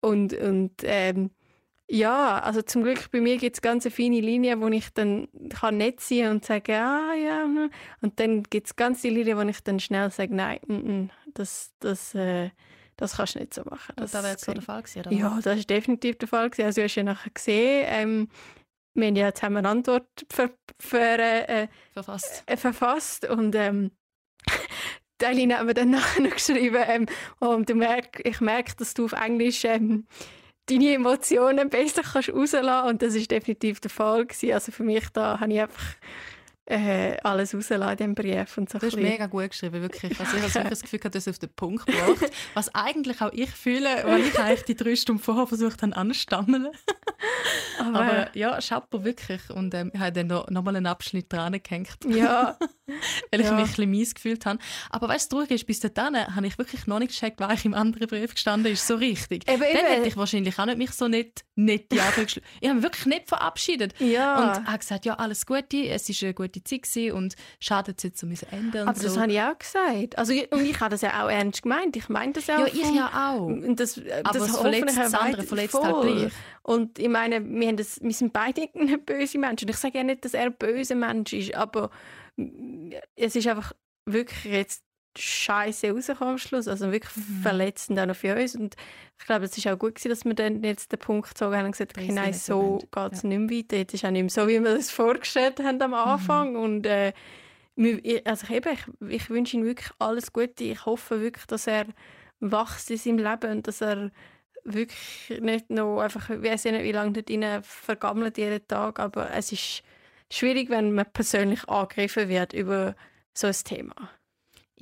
[0.00, 1.30] und, und ähm,
[1.94, 5.28] ja, also zum Glück bei mir gibt es ganz eine feine Linie, wo ich dann
[5.50, 7.70] kann nett sein und sagen, ah ja, hm.
[8.00, 11.10] und dann gibt es ganz die Linie, wo ich dann schnell sage, nein, mm, mm,
[11.34, 12.50] das, das, äh,
[12.96, 13.94] das kannst du nicht so machen.
[13.98, 15.12] Und da wäre jetzt so der Fall gewesen, oder?
[15.12, 16.50] ja, das ist definitiv der Fall.
[16.50, 16.66] gewesen.
[16.66, 18.28] Also, du hast ja nachher gesehen, ähm,
[18.94, 22.42] wir haben ja zusammen eine Antwort ver ver äh, Verfasst.
[22.46, 23.90] äh, verfasst und ähm,
[25.20, 27.06] die Eileen hat mir dann nachher noch geschrieben, ähm,
[27.38, 30.06] und du merk, ich merke, dass du auf Englisch ähm,
[30.66, 34.52] deine Emotionen besser kannst rauslassen und das ist definitiv der Fall gewesen.
[34.52, 35.96] Also für mich da habe ich einfach
[36.66, 40.18] äh, alles rausgelassen in diesem Brief und so ein bisschen- mega gut geschrieben, wirklich.
[40.18, 42.30] Also ich habe wirklich das Gefühl, hast es auf den Punkt gebracht.
[42.54, 46.68] Was eigentlich auch ich fühle, weil ich eigentlich die drei Stunden vorher versucht habe anzustammeln.
[47.78, 49.50] aber, Aber ja, Chapeau wirklich.
[49.50, 52.58] Und ähm, ich habe dann noch, noch mal einen Abschnitt dran gehängt, ja,
[53.30, 53.52] weil ich Ja.
[53.52, 54.58] mich ein bisschen mies gefühlt habe.
[54.90, 57.64] Aber weißt du, traurig ist, bis dahin habe ich wirklich noch nicht gecheckt, was ich
[57.66, 59.48] im anderen Brief gestanden ist, so richtig.
[59.48, 59.86] Eben, Dann eben.
[59.86, 62.02] hätte ich wahrscheinlich auch nicht mich so nicht, nicht die Ich
[62.68, 63.94] habe mich wirklich nicht verabschiedet.
[64.00, 64.36] ja.
[64.58, 68.10] Und habe gesagt, ja, alles Gute, es war eine gute Zeit und schade, dass es
[68.10, 69.20] jetzt müssen enden und Aber das so.
[69.20, 70.18] habe ich auch gesagt.
[70.18, 71.96] Also, ich- und ich habe das ja auch ernst gemeint.
[71.96, 72.58] Ich meine das auch.
[72.60, 73.50] Ja, ich ja auch.
[73.74, 75.82] Das, äh, Aber das es verletzt das andere, verletzt voll.
[75.82, 76.32] halt gleich.
[76.62, 79.66] Und ich meine, wir, haben das, wir sind beide nicht böse Menschen.
[79.66, 81.90] Und ich sage ja nicht, dass er ein böser Mensch ist, aber
[82.36, 83.72] mm, es ist einfach
[84.06, 84.82] wirklich jetzt
[85.16, 86.68] Scheiße rausgekommen am Schluss.
[86.68, 87.42] Also wirklich Mhm.
[87.42, 88.54] verletzend auch noch für uns.
[88.56, 88.74] Und
[89.18, 91.66] ich glaube, es ist auch gut gewesen, dass wir dann jetzt den Punkt gezogen haben
[91.66, 93.28] und gesagt sie nein, so geht es Ja.
[93.28, 93.76] nicht mehr weiter.
[93.76, 96.56] Jetzt ist auch nicht mehr so, wie wir es vorgestellt haben am Anfang.
[96.56, 97.12] Und äh,
[98.24, 100.64] also eben, ich, ich wünsche ihm wirklich alles Gute.
[100.64, 101.86] Ich hoffe wirklich, dass er
[102.40, 104.10] wächst in seinem Leben und dass er
[104.64, 109.30] wirklich nicht noch einfach, ich weiß nicht, wie lange dort rein vergammelt jeden Tag, aber
[109.32, 109.82] es ist
[110.32, 112.94] schwierig, wenn man persönlich angegriffen wird über
[113.34, 113.94] so ein Thema.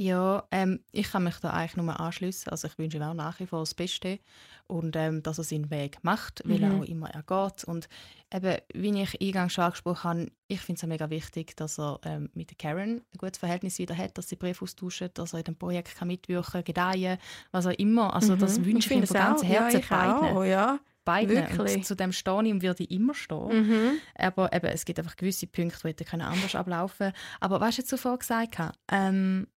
[0.03, 2.51] Ja, ähm, ich kann mich da eigentlich nur anschließen.
[2.51, 4.19] Also ich wünsche ihm auch nach wie vor das Beste
[4.67, 6.81] und ähm, dass er seinen Weg macht, weil Mhm.
[6.81, 7.65] auch immer er geht.
[7.65, 7.89] Und
[8.33, 12.01] eben, wie ich eingangs schon angesprochen habe, ich finde es auch mega wichtig, dass er
[12.05, 15.41] ähm, mit der Karen ein gutes Verhältnis wieder hat, dass sie Briefe austauschen, dass er
[15.41, 17.19] in dem Projekt kann mitwirken gedeihen,
[17.51, 18.15] was auch immer.
[18.15, 18.65] Also das Mhm.
[18.67, 19.49] wünsche ich, ihm finde von ganzem.
[19.49, 20.37] Herzen ja, ich beiden.
[20.37, 20.79] Auch, ja.
[21.05, 21.37] beiden.
[21.37, 21.77] wirklich.
[21.77, 23.67] Und zu dem stehe ich und würde ich immer stehen.
[23.69, 23.93] Mhm.
[24.15, 27.85] Aber eben, es gibt einfach gewisse Punkte, die hätten können anders ablaufen Aber was du
[27.85, 29.49] zuvor gesagt hast, ähm,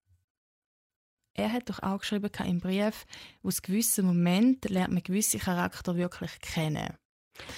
[1.35, 3.05] er hat doch auch geschrieben im Brief,
[3.43, 6.93] aus gewissen Momenten lernt man gewisse Charakter wirklich kennen.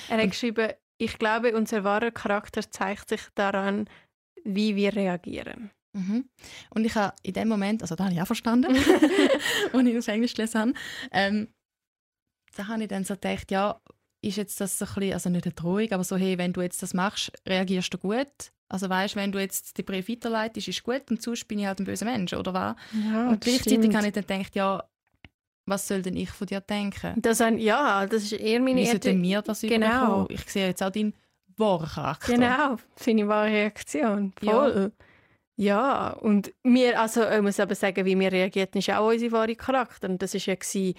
[0.09, 3.87] Er hat Und- geschrieben, ich glaube, unser wahrer Charakter zeigt sich daran,
[4.43, 5.69] wie wir reagieren.
[5.93, 6.27] Mhm.
[6.71, 8.75] Und ich habe in dem Moment, also da habe ich auch verstanden,
[9.73, 10.73] als ich auf Englisch gelesen habe,
[11.11, 11.53] ähm,
[12.55, 13.79] da habe ich dann so gedacht, ja,
[14.23, 16.61] ist jetzt das so ein bisschen, also nicht eine Drohung, aber so, hey, wenn du
[16.61, 18.51] jetzt das machst, reagierst du gut?
[18.69, 21.80] Also weißt, wenn du jetzt den Brief weiterleitest, ist gut und sonst bin ich halt
[21.80, 22.75] ein böser Mensch, oder was?
[22.93, 24.84] Ja, und gleichzeitig habe ich dann gedacht, ja,
[25.65, 27.21] was soll denn ich von dir denken?
[27.21, 29.86] das ein, ja, das ist eher meine Wie soll denn mir das Genau.
[29.86, 30.27] überkommen?
[30.30, 31.13] Ich sehe jetzt auch deinen
[31.58, 32.32] wahren Charakter.
[32.34, 34.34] Genau, seine wahre Reaktion.
[34.43, 34.91] Voll.
[35.60, 39.56] Ja, und wir, also ich muss aber sagen, wie wir reagiert, ist auch unser wahrer
[39.56, 40.08] Charakter.
[40.08, 40.93] Und das war ja, gewesen,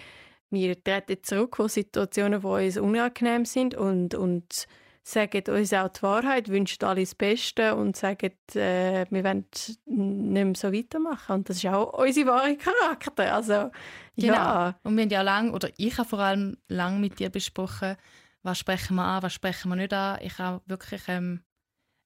[0.50, 4.66] wir treten zurück von Situationen, die uns unangenehm sind und, und
[5.02, 9.46] sagen uns auch die Wahrheit, wünschen alles Beste und sagen, äh, wir wollen
[9.86, 11.36] nicht mehr so weitermachen.
[11.36, 13.34] Und das ist auch unser wahrer Charakter.
[13.34, 13.70] Also,
[14.16, 14.78] ja.
[14.82, 17.96] Und wir haben ja lang, oder ich habe vor allem lang mit dir besprochen,
[18.42, 20.18] was sprechen wir an, was sprechen wir nicht an.
[20.22, 21.42] Ich habe wirklich, ähm,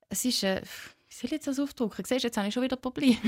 [0.09, 0.63] es ist, äh,
[1.09, 2.05] wie soll ich jetzt das ausdrücken?
[2.07, 3.19] Siehst du, jetzt habe ich schon wieder ein Problem.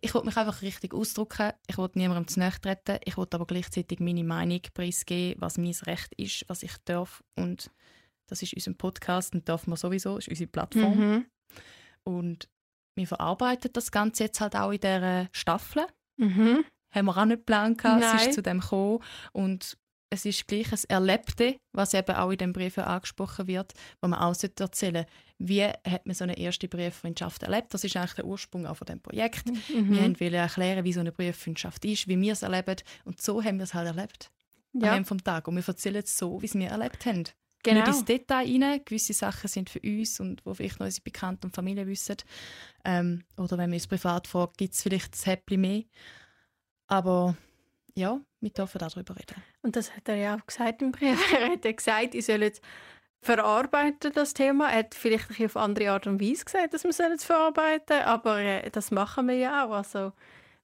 [0.00, 1.52] Ich wollte mich einfach richtig ausdrücken.
[1.68, 2.98] Ich wollte niemandem zu nahe treten.
[3.04, 7.22] Ich wollte aber gleichzeitig meine Meinung preisgeben, was mein Recht ist, was ich darf.
[7.36, 7.70] Und
[8.32, 10.98] das ist unser Podcast und darf man sowieso, das ist unsere Plattform.
[10.98, 11.26] Mhm.
[12.04, 12.48] Und
[12.96, 15.86] wir verarbeiten das Ganze jetzt halt auch in dieser Staffel.
[16.16, 16.64] Mhm.
[16.94, 18.02] Haben wir auch nicht geplant gehabt.
[18.02, 19.00] Es ist zu dem gekommen.
[19.32, 19.78] Und
[20.10, 24.08] es ist gleich ein Erlebte, was eben auch in dem Brief ja angesprochen wird, wo
[24.08, 25.06] man auch sollte erzählen
[25.44, 27.74] wie hat man so eine erste Brieffreundschaft erlebt.
[27.74, 29.46] Das ist eigentlich der Ursprung auch von dem Projekt.
[29.46, 29.90] Mhm.
[29.90, 32.76] Wir wollten erklären, wie so eine Brieffreundschaft ist, wie wir es erleben.
[33.04, 34.30] Und so haben wir es halt erlebt.
[34.74, 35.48] Am ja, Ende vom Tag.
[35.48, 37.24] Und wir erzählen es so, wie es wir erlebt haben.
[37.62, 37.80] Genau.
[37.80, 38.80] Nicht ins Detail rein.
[38.84, 42.16] Gewisse Sachen sind für uns und wo vielleicht noch unsere Bekannten und Familie wissen.
[42.84, 45.82] Ähm, oder wenn man uns privat fragt, gibt es vielleicht das Häppchen mehr.
[46.86, 47.36] Aber
[47.94, 49.42] ja, wir dürfen darüber reden.
[49.62, 51.18] Und das hat er ja auch gesagt im Brief.
[51.32, 52.62] Er hat ja gesagt, ich soll jetzt
[53.20, 54.70] verarbeiten, das Thema.
[54.70, 58.40] Er hat vielleicht ein auf andere Art und Weise gesagt, dass wir es verarbeiten aber
[58.40, 59.72] äh, das machen wir ja auch.
[59.72, 60.12] Also,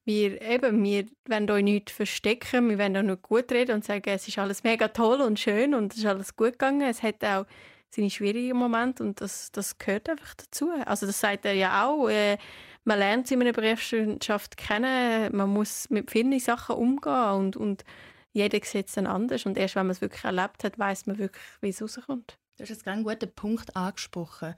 [0.09, 4.09] wir, eben, wir wollen euch nichts verstecken, wir wollen auch nur gut reden und sagen,
[4.09, 6.89] es ist alles mega toll und schön und es ist alles gut gegangen.
[6.89, 7.45] Es hat auch
[7.91, 10.71] seine schwierigen Momente und das, das gehört einfach dazu.
[10.87, 12.09] Also das sagt er ja auch.
[12.09, 12.39] Äh,
[12.85, 17.85] man lernt sie in einer Berufswissenschaft kennen, man muss mit vielen Sachen umgehen und, und
[18.33, 21.19] jeder sieht es dann anders und erst wenn man es wirklich erlebt hat, weiß man
[21.19, 22.39] wirklich, wie es rauskommt.
[22.57, 24.55] Du hast jetzt einen guten Punkt angesprochen,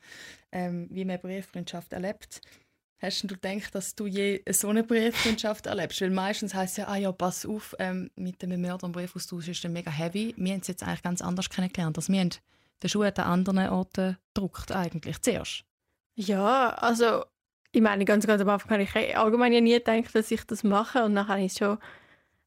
[0.52, 2.40] ähm, wie man Brieffreundschaft erlebt.
[3.00, 6.02] Hast du gedacht, dass du je so eine Brieffreundschaft erlebst?
[6.02, 9.48] Weil meistens heisst es ja, ah ja, pass auf, ähm, mit dem Mörder und Briefaustausch
[9.48, 10.34] ist dann mega heavy.
[10.36, 11.96] Wir haben es jetzt eigentlich ganz anders kennengelernt.
[11.96, 12.30] Also wir haben
[12.82, 15.64] den Schuh an anderen Orten gedruckt eigentlich zuerst.
[16.14, 17.24] Ja, also
[17.72, 20.62] ich meine, ganz, ganz am Anfang habe ich allgemein ja nie gedacht, dass ich das
[20.62, 21.78] mache und dann habe ich es schon,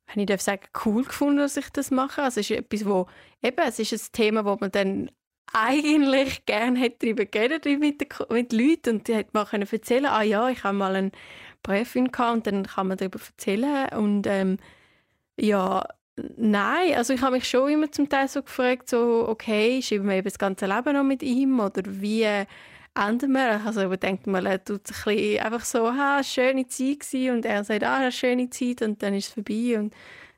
[0.08, 2.22] wenn ich darf sagen, cool gefunden, dass ich das mache.
[2.22, 3.08] Also es ist etwas, wo,
[3.42, 5.10] eben, es ist ein Thema, wo man dann
[5.52, 8.98] eigentlich gerne hätte darüber geredet mit, den, mit Leuten.
[8.98, 11.12] Und die hätte man können erzählen, ah ja, ich habe mal einen
[11.64, 13.90] Briefing gehabt und dann kann man darüber erzählen.
[13.90, 14.58] Und ähm,
[15.38, 15.84] ja,
[16.38, 20.16] nein, also ich habe mich schon immer zum Teil so gefragt, so, okay, schreiben wir
[20.16, 22.46] eben das ganze Leben noch mit ihm oder wie äh,
[22.96, 23.66] enden wir?
[23.66, 27.36] Also ich denke mal, er tut ein bisschen einfach so, ha, eine schöne Zeit gewesen.
[27.36, 28.82] Und er sagt, ah, eine schöne Zeit.
[28.82, 29.80] Und dann ist es vorbei.
[29.80, 29.94] Und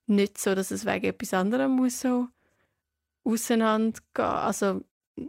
[0.07, 2.27] nicht so, dass es wegen etwas anderem muss so
[3.23, 4.25] auseinandergehen.
[4.25, 4.81] Also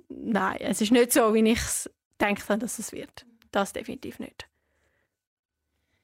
[0.09, 3.27] nein, es ist nicht so, wie ich es gedacht habe, dass es wird.
[3.51, 4.49] Das definitiv nicht.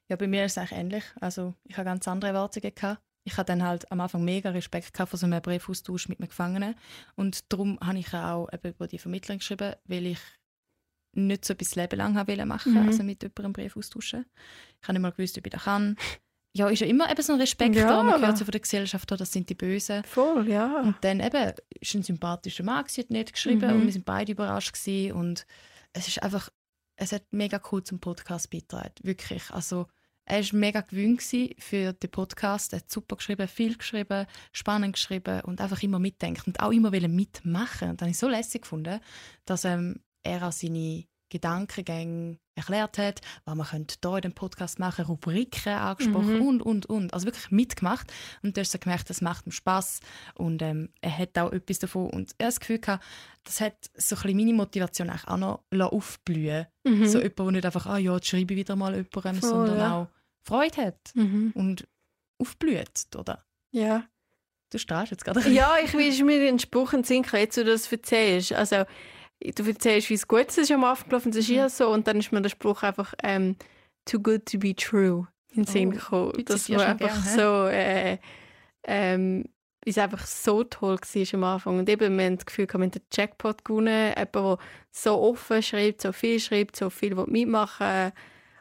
[0.08, 1.04] Ja, bei mir ist es eigentlich ähnlich.
[1.20, 3.00] Also ich habe ganz andere Erwartungen gehabt.
[3.24, 6.28] Ich hatte dann halt am Anfang mega Respekt gehabt vor so einem Briefaustausch mit einem
[6.28, 6.74] Gefangenen
[7.14, 10.18] und darum habe ich auch über die Vermittlung geschrieben, weil ich
[11.12, 12.88] nicht so etwas Leben lang haben wollte machen, Mhm.
[12.88, 14.24] also mit jemandem Brief austauschen.
[14.80, 15.96] Ich habe nicht mal gewusst, ob ich das kann.
[16.54, 17.88] Ja, ist ja immer eben so ein Respekt Ja.
[17.88, 18.02] da.
[18.02, 20.04] Man hört so von der Gesellschaft, oh, das sind die Bösen.
[20.04, 20.80] Voll, ja.
[20.80, 23.74] Und dann eben, ist ein sympathischer Mann, gewesen, hat nicht geschrieben Mhm.
[23.80, 25.12] und wir sind beide überrascht gewesen.
[25.12, 25.46] und
[25.94, 26.50] es ist einfach,
[26.96, 29.50] es hat mega cool zum Podcast beigetragen, wirklich.
[29.50, 29.86] Also
[30.24, 31.20] er war mega gewöhnt
[31.58, 36.46] für den Podcast, er hat super geschrieben, viel geschrieben, spannend geschrieben und einfach immer mitdenkt
[36.46, 37.90] und auch immer mitmachen.
[37.90, 39.00] Und das habe ich so lässig gefunden,
[39.46, 44.78] dass ähm, er auch seine Gedankengänge erklärt hat, was man könnte hier in dem Podcast
[44.78, 46.46] machen, Rubriken angesprochen Mhm.
[46.46, 47.14] und, und, und.
[47.14, 48.12] Also wirklich mitgemacht.
[48.42, 50.00] Und du hast so gemerkt, das macht ihm Spass
[50.34, 52.10] und ähm, er hat auch etwas davon.
[52.10, 53.04] Und er hat das Gefühl gehabt,
[53.44, 55.60] das hat so ein bisschen meine Motivation auch noch
[55.92, 57.06] aufblühen Mhm.
[57.06, 59.78] So jemand, der nicht einfach, ah ja, jetzt schreibe ich wieder mal jemandem, Voll, sondern
[59.78, 59.96] ja.
[60.02, 60.08] auch
[60.44, 61.52] Freude hat Mhm.
[61.54, 61.86] und
[62.38, 63.44] aufblüht, oder?
[63.70, 64.04] Ja.
[64.70, 65.48] Du strahlst jetzt gerade.
[65.50, 68.52] Ja, ich will mir den Spruch in den Sinn jetzt du das erzählst.
[68.54, 68.84] Also,
[69.50, 71.56] du erzählst, wie es gut ist am Anfang gelaufen, das ist Mhm.
[71.56, 71.88] ja so.
[71.90, 73.56] Und dann ist mir der Spruch einfach ähm,
[74.04, 76.44] «too good to be true» in den Sinn Oh, gekommen.
[76.46, 77.66] Das war einfach gern, so...
[77.66, 78.18] Äh,
[78.84, 79.44] ähm,
[79.84, 81.78] es einfach so toll war am Anfang.
[81.80, 84.12] Und eben, wir haben das Gefühl, wir haben den Jackpot gewonnen.
[84.16, 84.58] Jemand, der
[84.92, 88.12] so offen schreibt, so viel schreibt, so viel mitmachen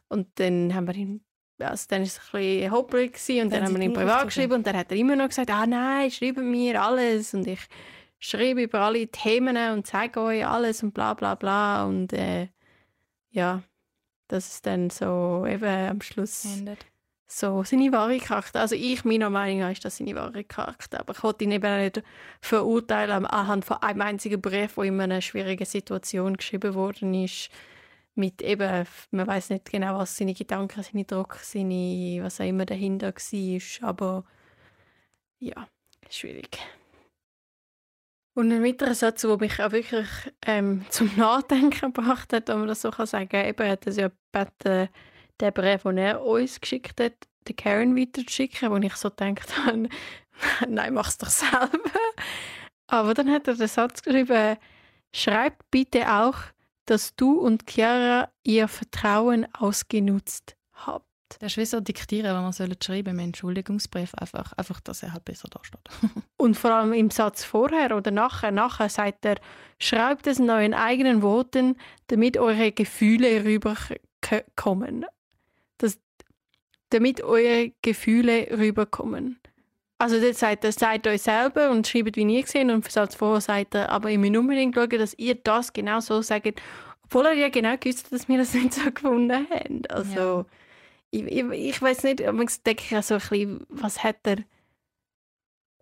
[0.08, 1.22] Und dann haben wir ihn
[1.60, 4.54] also dann war es ein bisschen gewesen und Dann dann, haben wir ihn privat geschrieben
[4.54, 7.60] und dann hat er immer noch gesagt, ah nein, schreiben mir alles und ich
[8.22, 12.48] schreibe über alle Themen und zeige euch alles und bla bla bla und äh,
[13.32, 13.64] ja,
[14.28, 16.86] das ist dann so eben am Schluss Endet.
[17.28, 18.62] so seine wahre Charakter.
[18.62, 21.00] Also ich, meiner Meinung nach, ist das seine wahre Charakter.
[21.00, 22.04] Aber ich wollte ihn eben auch nicht
[22.40, 27.50] verurteilen anhand von einem einzigen Brief, der in einer schwierigen Situation geschrieben worden ist.
[28.14, 32.66] Mit eben, man weiß nicht genau, was seine Gedanken, seine Druck, seine, was auch immer
[32.66, 33.90] dahinter war.
[33.90, 34.26] Aber
[35.40, 35.68] ja,
[36.10, 36.60] schwierig.
[38.34, 40.08] Und ein weiterer Satz, der mich auch wirklich
[40.46, 44.10] ähm, zum Nachdenken gebracht hat, wenn man das so kann sagen eben hat es ja
[44.32, 44.90] gebeten,
[45.40, 47.14] den Brief, den er uns geschickt hat,
[47.48, 49.90] der Karen weiterzuschicken, wo ich so gedacht habe,
[50.68, 51.80] nein, mach's doch selber.
[52.88, 54.58] Aber dann hat er den Satz geschrieben,
[55.14, 56.38] schreibt bitte auch,
[56.86, 61.11] dass du und Chiara ihr Vertrauen ausgenutzt habt.
[61.40, 65.14] Das ist wie so diktieren, wenn man soll schreiben im Entschuldigungsbrief einfach, einfach, dass er
[65.14, 65.82] halt besser da steht.
[66.38, 69.36] Und vor allem im Satz vorher oder nachher, nachher sagt er,
[69.80, 75.06] schreibt es in euren eigenen Worten, damit eure Gefühle rüberkommen.
[75.78, 76.00] Das,
[76.90, 79.40] damit eure Gefühle rüberkommen.
[79.98, 83.14] Also das sagt er, seid euch selber und schreibt, wie ihr gesehen und im Satz
[83.14, 86.60] vorher sagt er, aber ich muss unbedingt schauen, dass ihr das genau so sagt,
[87.04, 89.84] obwohl er ja genau gewusst dass wir das nicht so gefunden haben.
[89.90, 90.46] Also
[91.12, 94.38] ich, ich, ich weiß nicht, ich denke ich so ein bisschen, was hat er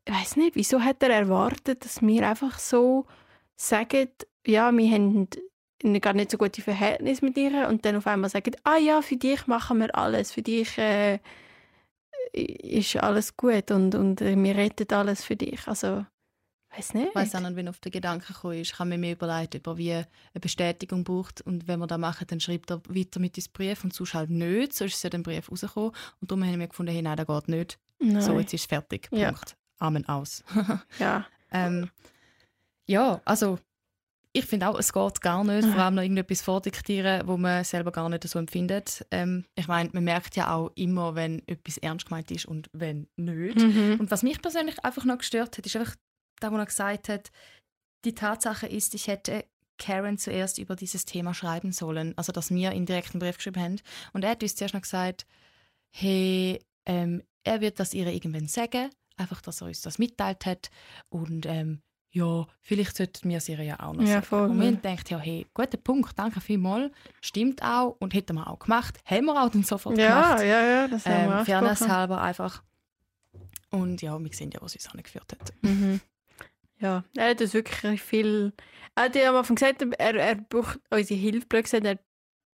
[0.09, 3.05] ich weiß nicht, wieso hat er erwartet, dass wir einfach so
[3.55, 4.09] sagen,
[4.45, 5.27] ja, wir haben
[6.01, 9.17] gar nicht so gute Verhältnis mit ihr und dann auf einmal sagen, ah ja, für
[9.17, 11.19] dich machen wir alles, für dich äh,
[12.33, 15.67] ist alles gut und, und äh, wir retten alles für dich.
[15.67, 16.05] Also,
[16.75, 17.09] weiß nicht.
[17.09, 18.73] Ich weiss auch nicht, wenn auf den Gedanken gekommen ist.
[18.73, 20.05] Ich habe mir mehr überlegt, ob er wie eine
[20.39, 21.41] Bestätigung braucht.
[21.41, 24.29] Und wenn wir das machen, dann schreibt er weiter mit ins Brief und sonst halt
[24.29, 24.73] nicht.
[24.73, 25.91] So ist ja den Brief rausgekommen.
[26.21, 27.79] Und darum haben wir gefunden, hey, nein, das geht nicht.
[27.99, 28.21] Nein.
[28.21, 29.09] So, jetzt ist es fertig.
[29.11, 29.31] Ja.
[29.31, 29.55] Punkt.
[29.79, 30.43] Amen aus.
[30.99, 31.25] ja.
[31.51, 31.89] ähm,
[32.85, 33.59] ja, also
[34.31, 37.91] ich finde auch, es geht gar nicht, vor allem noch irgendetwas vordiktieren, wo man selber
[37.91, 39.05] gar nicht so empfindet.
[39.09, 43.07] Ähm, ich meine, man merkt ja auch immer, wenn etwas ernst gemeint ist und wenn
[43.15, 43.57] nicht.
[43.57, 43.97] Mhm.
[43.99, 45.95] Und was mich persönlich einfach noch gestört hat, ist einfach
[46.39, 47.31] da, wo er gesagt hat,
[48.05, 49.45] die Tatsache ist, ich hätte
[49.77, 53.81] Karen zuerst über dieses Thema schreiben sollen, also dass wir in direkten Brief geschrieben haben.
[54.13, 55.25] Und er hat uns zuerst noch gesagt,
[55.91, 60.69] hey, ähm, er wird das ihr irgendwann sagen, einfach, dass er uns das mitteilt hat
[61.09, 64.25] und ähm, ja, vielleicht sollten wir es ihr ja auch noch Ja, sagen.
[64.25, 68.33] voll, und wir haben gedacht, ja, hey, guter Punkt, danke vielmals, stimmt auch und hätten
[68.35, 70.39] wir auch gemacht, haben wir auch dann sofort Ja, gemacht.
[70.43, 72.63] ja, ja, das haben wir Ähm, Fairness halber einfach.
[73.69, 75.53] Und ja, wir sehen ja, was uns angeführt hat.
[75.61, 76.01] Mhm.
[76.79, 78.53] Ja, er hat das wirklich viel.
[78.95, 81.47] Er hat ja am Anfang gesagt, er, er braucht unsere Hilfe.
[81.47, 81.85] gesagt.
[81.85, 81.99] Er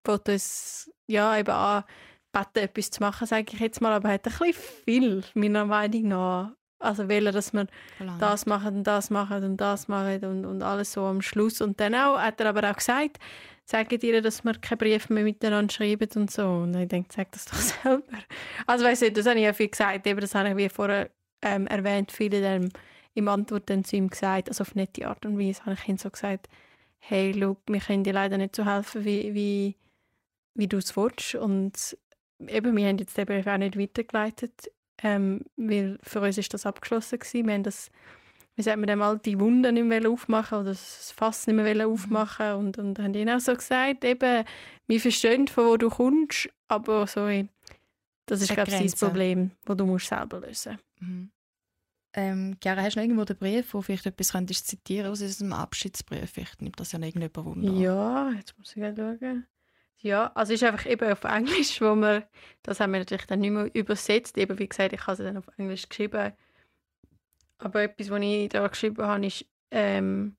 [0.04, 3.92] wollte uns ja eben anbeten, etwas zu machen, sage ich jetzt mal.
[3.92, 6.52] Aber er hat ein bisschen viel, meiner Meinung nach.
[6.78, 8.20] Also will er, dass wir Verlangen.
[8.20, 11.60] das machen und das machen und das machen und, und alles so am Schluss.
[11.62, 13.18] Und dann auch, hat er aber auch gesagt,
[13.64, 16.46] sagt ihr, dass wir keine Briefe mehr miteinander schreiben und so.
[16.46, 18.18] Und ich denke, sag das doch selber.
[18.66, 21.10] Also weißt du, das habe ich ja viel gesagt, eben das habe ich wie vorher
[21.42, 22.70] ähm, erwähnt, viele dann
[23.16, 25.96] im Antwort dann zu ihm gesagt, also auf nette Art und Weise habe ich ihm
[25.96, 26.48] so gesagt,
[26.98, 29.76] hey, schau, wir können dir leider nicht so helfen, wie, wie,
[30.54, 31.34] wie du es willst.
[31.34, 31.96] Und
[32.46, 34.70] eben, wir haben jetzt den Brief auch nicht weitergeleitet,
[35.02, 37.46] ähm, weil für uns ist das abgeschlossen gewesen.
[37.46, 37.90] Wir haben das,
[38.54, 41.88] wie sagt man dem, all die Wunden nicht mehr aufmachen oder das Fass nicht mehr
[41.88, 44.44] aufmachen und, und haben ihnen auch so gesagt, eben,
[44.86, 47.26] wir verstehen, von wo du kommst, aber so,
[48.26, 49.00] Das ist, glaube ich, das.
[49.00, 51.30] Problem, das du musst selber lösen Mhm.
[52.18, 55.52] Ähm, Chiara, hast du noch irgendwo den Brief, wo vielleicht etwas könntest zitieren aus diesem
[55.52, 56.30] Abschiedsbrief?
[56.30, 57.72] Vielleicht nimmt das ja noch irgendjemand Wunder.
[57.72, 59.46] Ja, jetzt muss ich gerade schauen.
[59.98, 62.26] Ja, also es ist einfach eben auf Englisch, wo wir,
[62.62, 64.38] das haben wir natürlich dann nicht mehr übersetzt.
[64.38, 66.32] Eben, wie gesagt, ich habe es dann auf Englisch geschrieben.
[67.58, 70.36] Aber etwas, was ich da geschrieben habe, ist ähm,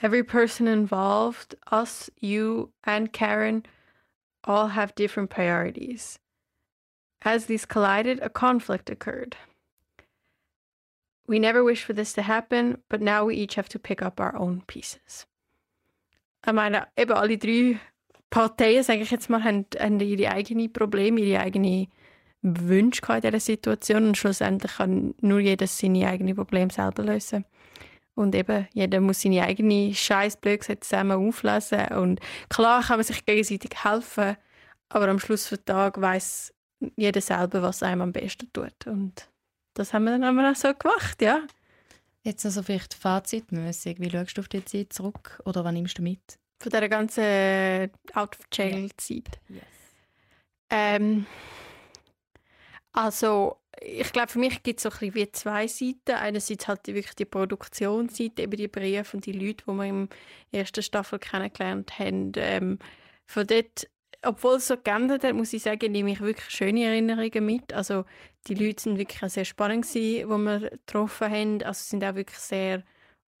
[0.00, 3.64] Every person involved, us, you and Karen,
[4.42, 6.18] all have different priorities.
[7.24, 9.36] As these collided, a conflict occurred.
[11.26, 14.20] We never wished for this to happen, but now we each have to pick up
[14.20, 15.26] our own pieces.
[16.44, 17.78] Ich meine, eben alle drei
[18.30, 21.86] Parteien, sage ich jetzt mal, haben, haben ihre eigenen Probleme, ihre eigenen
[22.42, 27.44] Wünsche in dieser Situation und schlussendlich kann nur jeder seine eigenen Probleme selber lösen.
[28.14, 31.86] Und eben, jeder muss seine eigene Scheiß blöd gesagt zusammen auflösen.
[31.96, 34.36] Und klar kann man sich gegenseitig helfen,
[34.88, 36.54] aber am Schluss des Tages weiß
[36.96, 38.86] jeder selber, was einem am besten tut.
[38.86, 39.28] Und
[39.74, 41.42] das haben wir dann auch so gemacht, ja.
[42.22, 43.98] Jetzt also vielleicht fazitmäßig.
[43.98, 46.38] Wie schaust du auf die Zeit zurück oder was nimmst du mit?
[46.60, 49.40] Von dieser ganzen Out-of-Jail-Zeit.
[50.70, 51.26] Ähm,
[52.92, 56.12] also, ich glaube, für mich gibt es so ein bisschen wie zwei Seiten.
[56.12, 60.08] Einerseits halt die, wirklich die Produktionsseite, eben die Briefe und die Leute, die wir im
[60.52, 62.32] ersten Staffel kennengelernt haben.
[62.36, 62.78] Ähm,
[63.26, 63.88] von dort,
[64.24, 67.72] obwohl es so geändert hat, muss ich sagen, nehme ich wirklich schöne Erinnerungen mit.
[67.72, 68.04] Also,
[68.46, 71.62] die Leute sind wirklich sehr spannend gewesen, die wir getroffen haben.
[71.62, 72.84] Also, sind auch wirklich sehr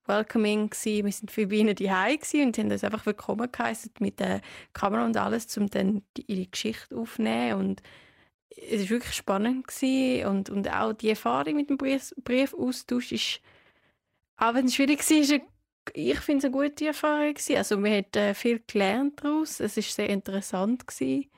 [0.06, 1.04] welcoming gewesen.
[1.04, 4.40] Wir sind bei ihnen daheim gewesen und haben uns einfach willkommen geheißen mit der
[4.72, 7.82] Kamera und alles, um dann die, ihre Geschichte aufzunehmen und
[8.54, 10.26] es war wirklich spannend gewesen.
[10.26, 13.40] und, und auch die Erfahrung mit dem Brief, Briefaustausch ist,
[14.36, 15.42] auch wenn es schwierig war, ist
[15.94, 17.56] ich finde es eine gute Erfahrung gewesen.
[17.56, 21.28] Also man hat äh, viel gelernt daraus, es ist sehr interessant gewesen.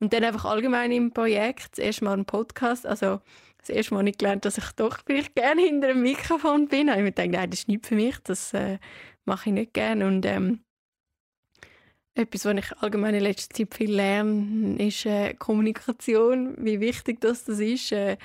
[0.00, 3.20] Und dann einfach allgemein im Projekt, das erste Mal ein Podcast, also
[3.58, 6.88] das erste Mal ich gelernt, dass ich doch vielleicht gerne hinter einem Mikrofon bin.
[6.88, 8.78] Ich mir gedacht, nein, das ist nicht für mich, das äh,
[9.26, 10.06] mache ich nicht gerne.
[10.06, 10.60] Und ähm,
[12.14, 17.44] etwas, was ich allgemein in letzter Zeit viel lerne, ist äh, Kommunikation, wie wichtig das,
[17.44, 18.16] das ist, äh,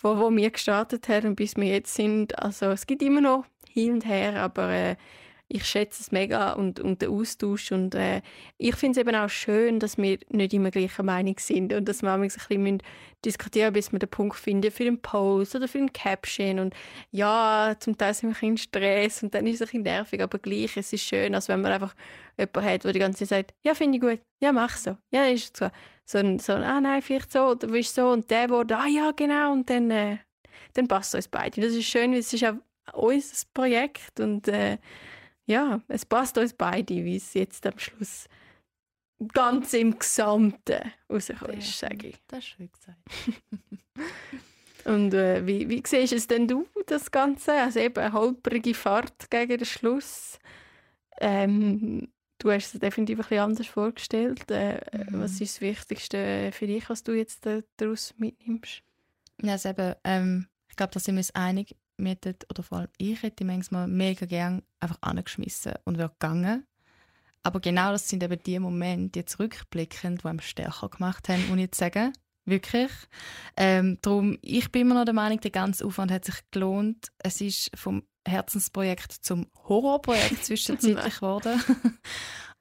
[0.00, 2.36] wo, wo wir gestartet haben und bis wir jetzt sind.
[2.38, 4.96] Also es gibt immer noch hin und her, aber äh,
[5.54, 8.22] ich schätze es mega und, und den Austausch und äh,
[8.56, 12.00] ich finde es eben auch schön, dass wir nicht immer gleicher Meinung sind und dass
[12.00, 12.82] wir ein bisschen
[13.22, 16.74] diskutieren bis wir den Punkt finden für den Post oder für den Caption und
[17.10, 20.22] ja, zum Teil sind wir ein bisschen Stress und dann ist es ein bisschen nervig,
[20.22, 21.94] aber gleich, es ist schön, als wenn man einfach
[22.38, 25.24] jemanden hat, der die ganze Zeit sagt, ja, finde ich gut, ja, mach so, ja,
[25.26, 25.68] ist so.
[26.04, 28.88] So ein, so ein, ah nein, vielleicht so, oder willst so und der Wort, ah
[28.88, 30.18] ja, genau, und dann, äh,
[30.74, 31.60] dann passt es uns beide.
[31.60, 32.54] Und das ist schön, weil es ist auch
[32.94, 34.78] unser Projekt und äh,
[35.46, 38.26] ja, es passt uns beide, wie es jetzt am Schluss
[39.32, 42.16] ganz im Gesamten rausgekommen ist, sage ich.
[42.28, 42.98] Das ist schön gesagt.
[44.84, 47.52] Und äh, wie, wie siehst es denn du, das Ganze?
[47.52, 50.40] Also eben eine holprige Fahrt gegen den Schluss.
[51.20, 52.08] Ähm,
[52.38, 54.50] du hast es definitiv ein bisschen anders vorgestellt.
[54.50, 55.20] Äh, Mhm.
[55.20, 58.82] Was ist das Wichtigste für dich, was du jetzt da- daraus mitnimmst?
[59.40, 61.76] Ja, also eben, ähm, ich glaube, da sind wir uns einig.
[61.96, 66.66] Wir hätten, oder vor allem ich hätte manchmal mega gern einfach angeschmissen und wäre gegangen.
[67.42, 71.56] Aber genau das sind eben die Momente, jetzt rückblickend, die einem stärker gemacht haben, muss
[71.56, 72.12] ich jetzt sagen.
[72.44, 72.90] Wirklich.
[73.56, 77.12] Ähm, darum, ich bin immer noch der Meinung, der ganze Aufwand hat sich gelohnt.
[77.18, 81.62] Es ist vom Herzensprojekt zum Horrorprojekt zwischenzeitlich geworden.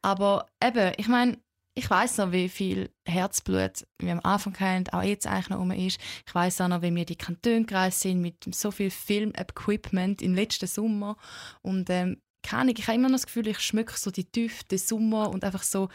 [0.01, 1.37] Aber eben, ich meine,
[1.73, 5.71] ich weiß noch, wie viel Herzblut wir am Anfang hatten, auch jetzt eigentlich noch rum
[5.71, 5.99] ist.
[6.27, 10.35] Ich weiß auch noch, wie wir die Kantone gereist sind mit so viel Film-Equipment im
[10.35, 11.15] letzten Sommer.
[11.61, 14.87] Und ähm, keine ich habe immer noch das Gefühl, ich schmecke so die Düfte des
[14.87, 15.87] Sommer und einfach so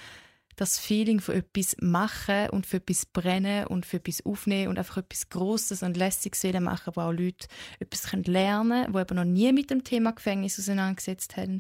[0.56, 4.96] das Feeling von etwas machen und für etwas brennen und für etwas aufnehmen und einfach
[4.96, 7.46] etwas Grosses und Lässiges machen, wo auch Leute
[7.78, 11.58] etwas lernen können, die eben noch nie mit dem Thema Gefängnis auseinandergesetzt haben.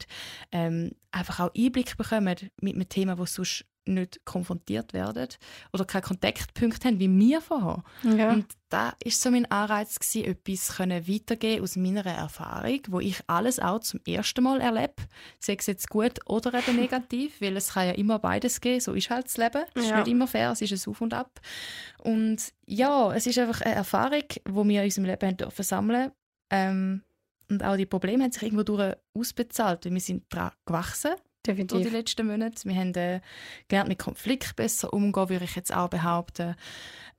[0.50, 5.28] Ähm, einfach auch Einblick bekommen mit einem Thema, das sonst nicht konfrontiert werden
[5.72, 7.82] oder keine Kontaktpunkte haben, wie wir vorher.
[8.02, 8.32] Ja.
[8.32, 13.20] Und da ist so mein Anreiz gewesen, etwas können weitergeben aus meiner Erfahrung, wo ich
[13.28, 14.94] alles auch zum ersten Mal erlebe,
[15.38, 18.92] sei es jetzt gut oder eben negativ, weil es kann ja immer beides geben, so
[18.94, 19.98] ist halt das Leben, es ist Ja.
[19.98, 21.40] nicht immer fair, es ist ein Auf und Ab.
[21.98, 26.12] Und ja, es ist einfach eine Erfahrung, die wir in unserem Leben haben dürfen sammeln
[26.50, 27.02] ähm,
[27.48, 31.12] und auch die Probleme haben sich irgendwo durch ausbezahlt, weil wir sind daran gewachsen
[31.46, 31.92] durch die Definitiv.
[31.92, 32.68] letzten Monate.
[32.68, 33.20] Wir haben äh,
[33.68, 36.54] gelernt, mit Konflikt besser umzugehen, würde ich jetzt auch behaupten.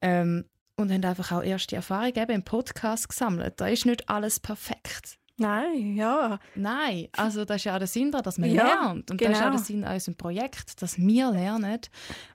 [0.02, 3.56] Ähm, und haben einfach auch erste Erfahrungen eben im Podcast gesammelt.
[3.58, 5.18] Da ist nicht alles perfekt.
[5.38, 6.40] Nein, ja.
[6.56, 9.12] Nein, also das ist ja auch der Sinn daran, dass man Ja, lernt.
[9.12, 9.52] Und das ist auch genau.
[9.52, 11.80] der Sinn an unserem Projekt, dass wir lernen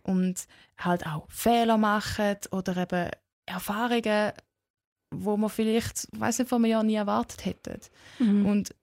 [0.03, 0.47] und
[0.79, 3.11] halt auch Fehler machen oder eben
[3.47, 4.33] Erfahrungen,
[5.13, 7.81] wo man vielleicht, weiß nicht, vor einem Jahr nie erwartet hätten.
[8.19, 8.47] Mhm.
[8.47, 8.75] Und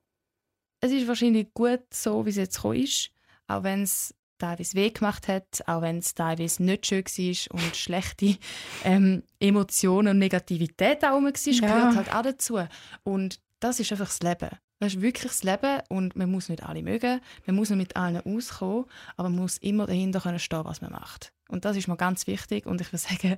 [0.82, 3.10] es ist wahrscheinlich gut so, wie es jetzt ist,
[3.48, 7.76] auch wenn es teilweise weh gemacht hat, auch wenn es teilweise nicht schön war und
[7.76, 8.38] schlechte
[8.86, 11.68] ähm, Emotionen und Negativität auch war, Ja.
[11.68, 12.60] gehört halt auch dazu.
[13.04, 14.50] Und das ist einfach das Leben.
[14.80, 17.96] Das ist wirklich das Leben und man muss nicht alle mögen, man muss nicht mit
[17.98, 18.86] allen auskommen,
[19.18, 21.34] aber man muss immer dahinter können stehen, was man macht.
[21.50, 23.38] Und das ist mir ganz wichtig und ich würde sagen,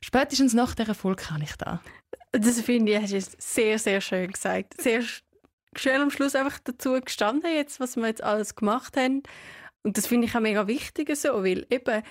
[0.00, 1.80] spätestens nach der Erfolg kann ich da.
[2.30, 4.80] Das finde ich, hast du sehr, sehr schön gesagt.
[4.80, 5.02] Sehr
[5.74, 9.22] sch- schön am Schluss einfach dazu gestanden, jetzt, was wir jetzt alles gemacht haben.
[9.82, 12.02] Und das finde ich auch mega wichtig so, weil eben,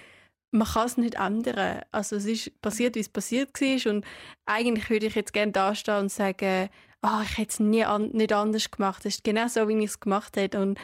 [0.52, 1.82] man kann es nicht ändern.
[1.92, 4.06] Also es ist passiert, wie es passiert war und
[4.46, 6.70] eigentlich würde ich jetzt gerne dastehen und sagen,
[7.02, 9.06] ah, ich hätte es nie an, nicht anders gemacht.
[9.06, 10.62] Es ist genau so, wie ich es gemacht hätte.
[10.62, 10.80] Und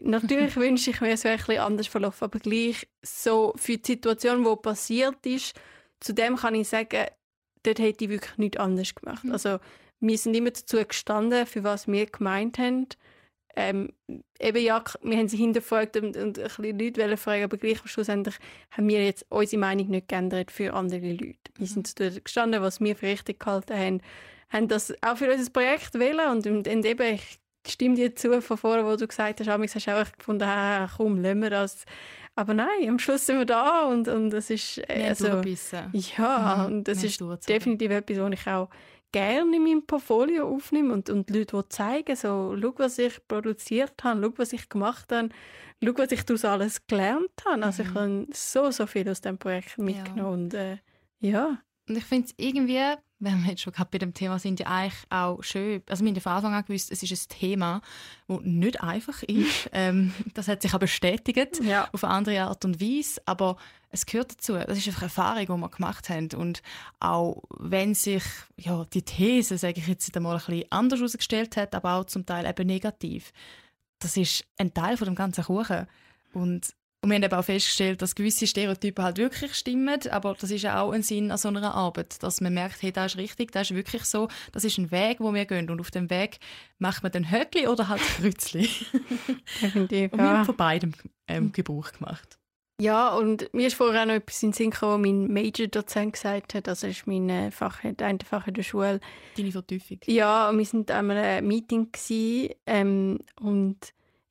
[0.00, 3.92] natürlich wünsche ich mir, es wäre ein bisschen anders verlaufen, aber gleich so für die
[3.92, 5.58] Situation, die passiert ist,
[6.00, 7.06] zu dem kann ich sagen,
[7.62, 9.24] dort hätte ich wirklich nichts anders gemacht.
[9.24, 9.32] Mhm.
[9.32, 9.58] Also
[10.00, 12.86] wir sind immer dazu gestanden, für was wir gemeint haben.
[13.58, 13.92] Ähm,
[14.38, 17.80] eben ja, wir haben sie hinterfragt und, und ein bisschen Leute wollen fragen, aber gleich
[17.80, 18.34] am Schlussendlich
[18.70, 21.38] haben wir jetzt unsere Meinung nicht geändert für andere Leute.
[21.56, 24.02] Wir sind dazu gestanden, was wir für richtig gehalten haben,
[24.50, 28.40] haben das auch für unser Projekt wählen und, und, und eben, ich stimme dir zu
[28.42, 31.50] von vorher, wo du gesagt hast, amigs hast du auch gefunden, ah, komm, lassen wir
[31.50, 31.84] das.
[32.34, 35.90] Aber nein, am Schluss sind wir da und, und es ist, äh, also, durchgebissen.
[36.18, 38.68] ja, Mhm, und das ist definitiv etwas, was ich auch
[39.16, 44.22] gerne in meinem Portfolio aufnehme und, und Leute zeigen, so, schau, was ich produziert habe,
[44.22, 45.30] schau, was ich gemacht habe,
[45.82, 47.64] schau, was ich daraus alles gelernt habe.
[47.64, 47.94] Also ich Mhm.
[47.94, 50.78] habe so, so viel aus dem Projekt mitgenommen und äh,
[51.20, 51.58] ja.
[51.88, 52.82] Und ich finde es irgendwie,
[53.18, 55.82] wenn wir jetzt schon gerade bei dem Thema sind, ja eigentlich auch schön.
[55.88, 57.80] Also wir haben ja von Anfang an gewusst, es ist ein Thema,
[58.28, 59.70] das nicht einfach ist.
[59.72, 61.88] ähm, das hat sich auch bestätigt Ja.
[61.92, 63.56] auf eine andere Art und Weise, aber
[63.90, 64.52] es gehört dazu.
[64.54, 66.28] Das ist einfach eine Erfahrung, die wir gemacht haben.
[66.36, 66.62] Und
[67.00, 68.24] auch wenn sich
[68.56, 72.26] ja, die These, sage ich jetzt einmal, ein bisschen anders herausgestellt hat, aber auch zum
[72.26, 73.32] Teil eben negativ,
[73.98, 75.86] das ist ein Teil von dem ganzen Kuchen.
[76.34, 80.50] Und und wir haben eben auch festgestellt, dass gewisse Stereotypen halt wirklich stimmen, aber das
[80.50, 83.18] ist ja auch ein Sinn an so einer Arbeit, dass man merkt, hey, das ist
[83.18, 86.10] richtig, das ist wirklich so, das ist ein Weg, wo wir gehen und auf dem
[86.10, 86.38] Weg
[86.78, 88.68] macht man dann Höckli oder halt Kreuzli.
[89.62, 90.92] Definitiv, Und wir haben von beidem
[91.28, 92.38] ähm, Gebrauch gemacht.
[92.78, 96.12] Ja, und mir ist vorher auch noch etwas in den Sinn gekommen, was mein Major-Dozent
[96.12, 96.68] gesagt hat.
[96.68, 99.00] Also, das ist mein äh, Fach, ein Fach in der Schule.
[99.36, 99.98] Deine Vertiefung.
[100.06, 103.78] Ja, und wir sind an einem Meeting gsi, ähm, und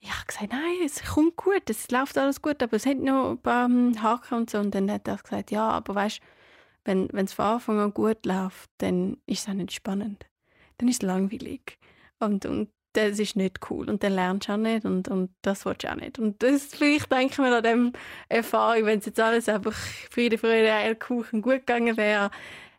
[0.05, 3.31] ich habe gesagt, nein, es kommt gut, es läuft alles gut, aber es hat noch
[3.31, 4.59] ein paar ähm, Haken und so.
[4.59, 6.21] Und dann hat er gesagt, ja, aber weißt,
[6.83, 10.27] wenn wenn es von Anfang an gut läuft, dann ist es auch nicht spannend.
[10.77, 11.79] Dann ist es langweilig.
[12.19, 13.89] Und, und das ist nicht cool.
[13.89, 16.19] Und dann lernst du auch nicht und, und das willst du auch nicht.
[16.19, 17.93] Und das vielleicht denken wir an dem
[18.29, 22.29] Erfahrung, wenn es jetzt alles einfach Friede, Freude, Eierkuchen gut gegangen wäre,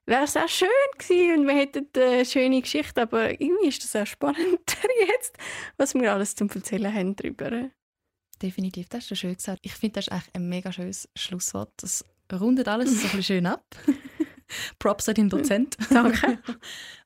[0.07, 3.97] wäre es auch schön gewesen und wir hätten eine schöne Geschichte, aber irgendwie ist das
[3.97, 4.59] auch spannender
[5.09, 5.37] jetzt,
[5.77, 7.71] was wir alles zum Erzählen haben darüber.
[8.43, 9.61] Definitiv, das hast du schön gesagt.
[9.63, 11.73] Ich finde, das ist eigentlich ein mega schönes Schlusswort.
[11.79, 13.65] Das rundet alles so ein bisschen schön ab.
[14.79, 15.77] Props an den Dozent.
[15.91, 16.39] Danke.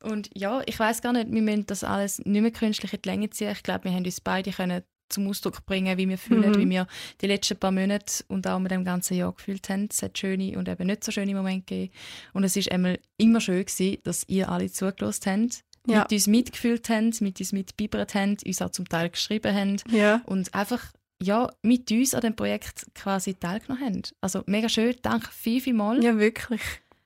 [0.03, 3.09] Und ja, ich weiß gar nicht, wir müssen das alles nicht mehr künstlich in die
[3.09, 3.53] Länge ziehen.
[3.53, 6.59] Ich glaube, wir haben uns beide können zum Ausdruck bringen, wie wir fühlen, Mhm.
[6.59, 6.87] wie wir
[7.21, 9.89] die letzten paar Monate und auch mit dem ganzen Jahr gefühlt haben.
[9.91, 11.93] Es hat schöne und eben nicht so schöne Momente gegeben.
[12.33, 16.01] Und es ist einmal immer schön gewesen, dass ihr alle zugelassen habt, Ja.
[16.03, 20.23] mit uns mitgefühlt habt, mit uns mitgebibert habt, uns auch zum Teil geschrieben habt Ja.
[20.27, 20.93] und einfach
[21.23, 24.03] ja, mit uns an dem Projekt quasi teilgenommen haben.
[24.23, 26.03] Also mega schön, danke viel, viel mal.
[26.03, 26.63] ja, wirklich.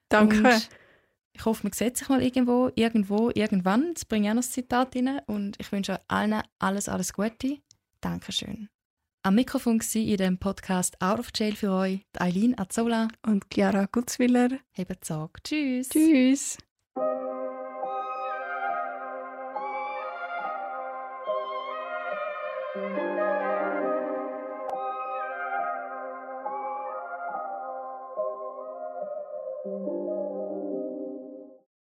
[0.08, 0.36] Danke.
[0.38, 0.68] Und
[1.32, 3.88] ich hoffe, man sieht sich mal irgendwo, irgendwo, irgendwann.
[3.88, 5.18] Jetzt bringe ich auch noch das Zitat rein.
[5.26, 7.58] Und ich wünsche euch allen alles, alles Gute.
[8.04, 8.68] Dankeschön.
[9.22, 13.08] Am Mikrofon war in dem Podcast Out of Jail für euch Eileen Azzola.
[13.26, 14.50] Und Chiara Gutzwiller.
[15.06, 15.40] Sorge.
[15.42, 15.88] Tschüss.
[15.88, 16.58] Tschüss.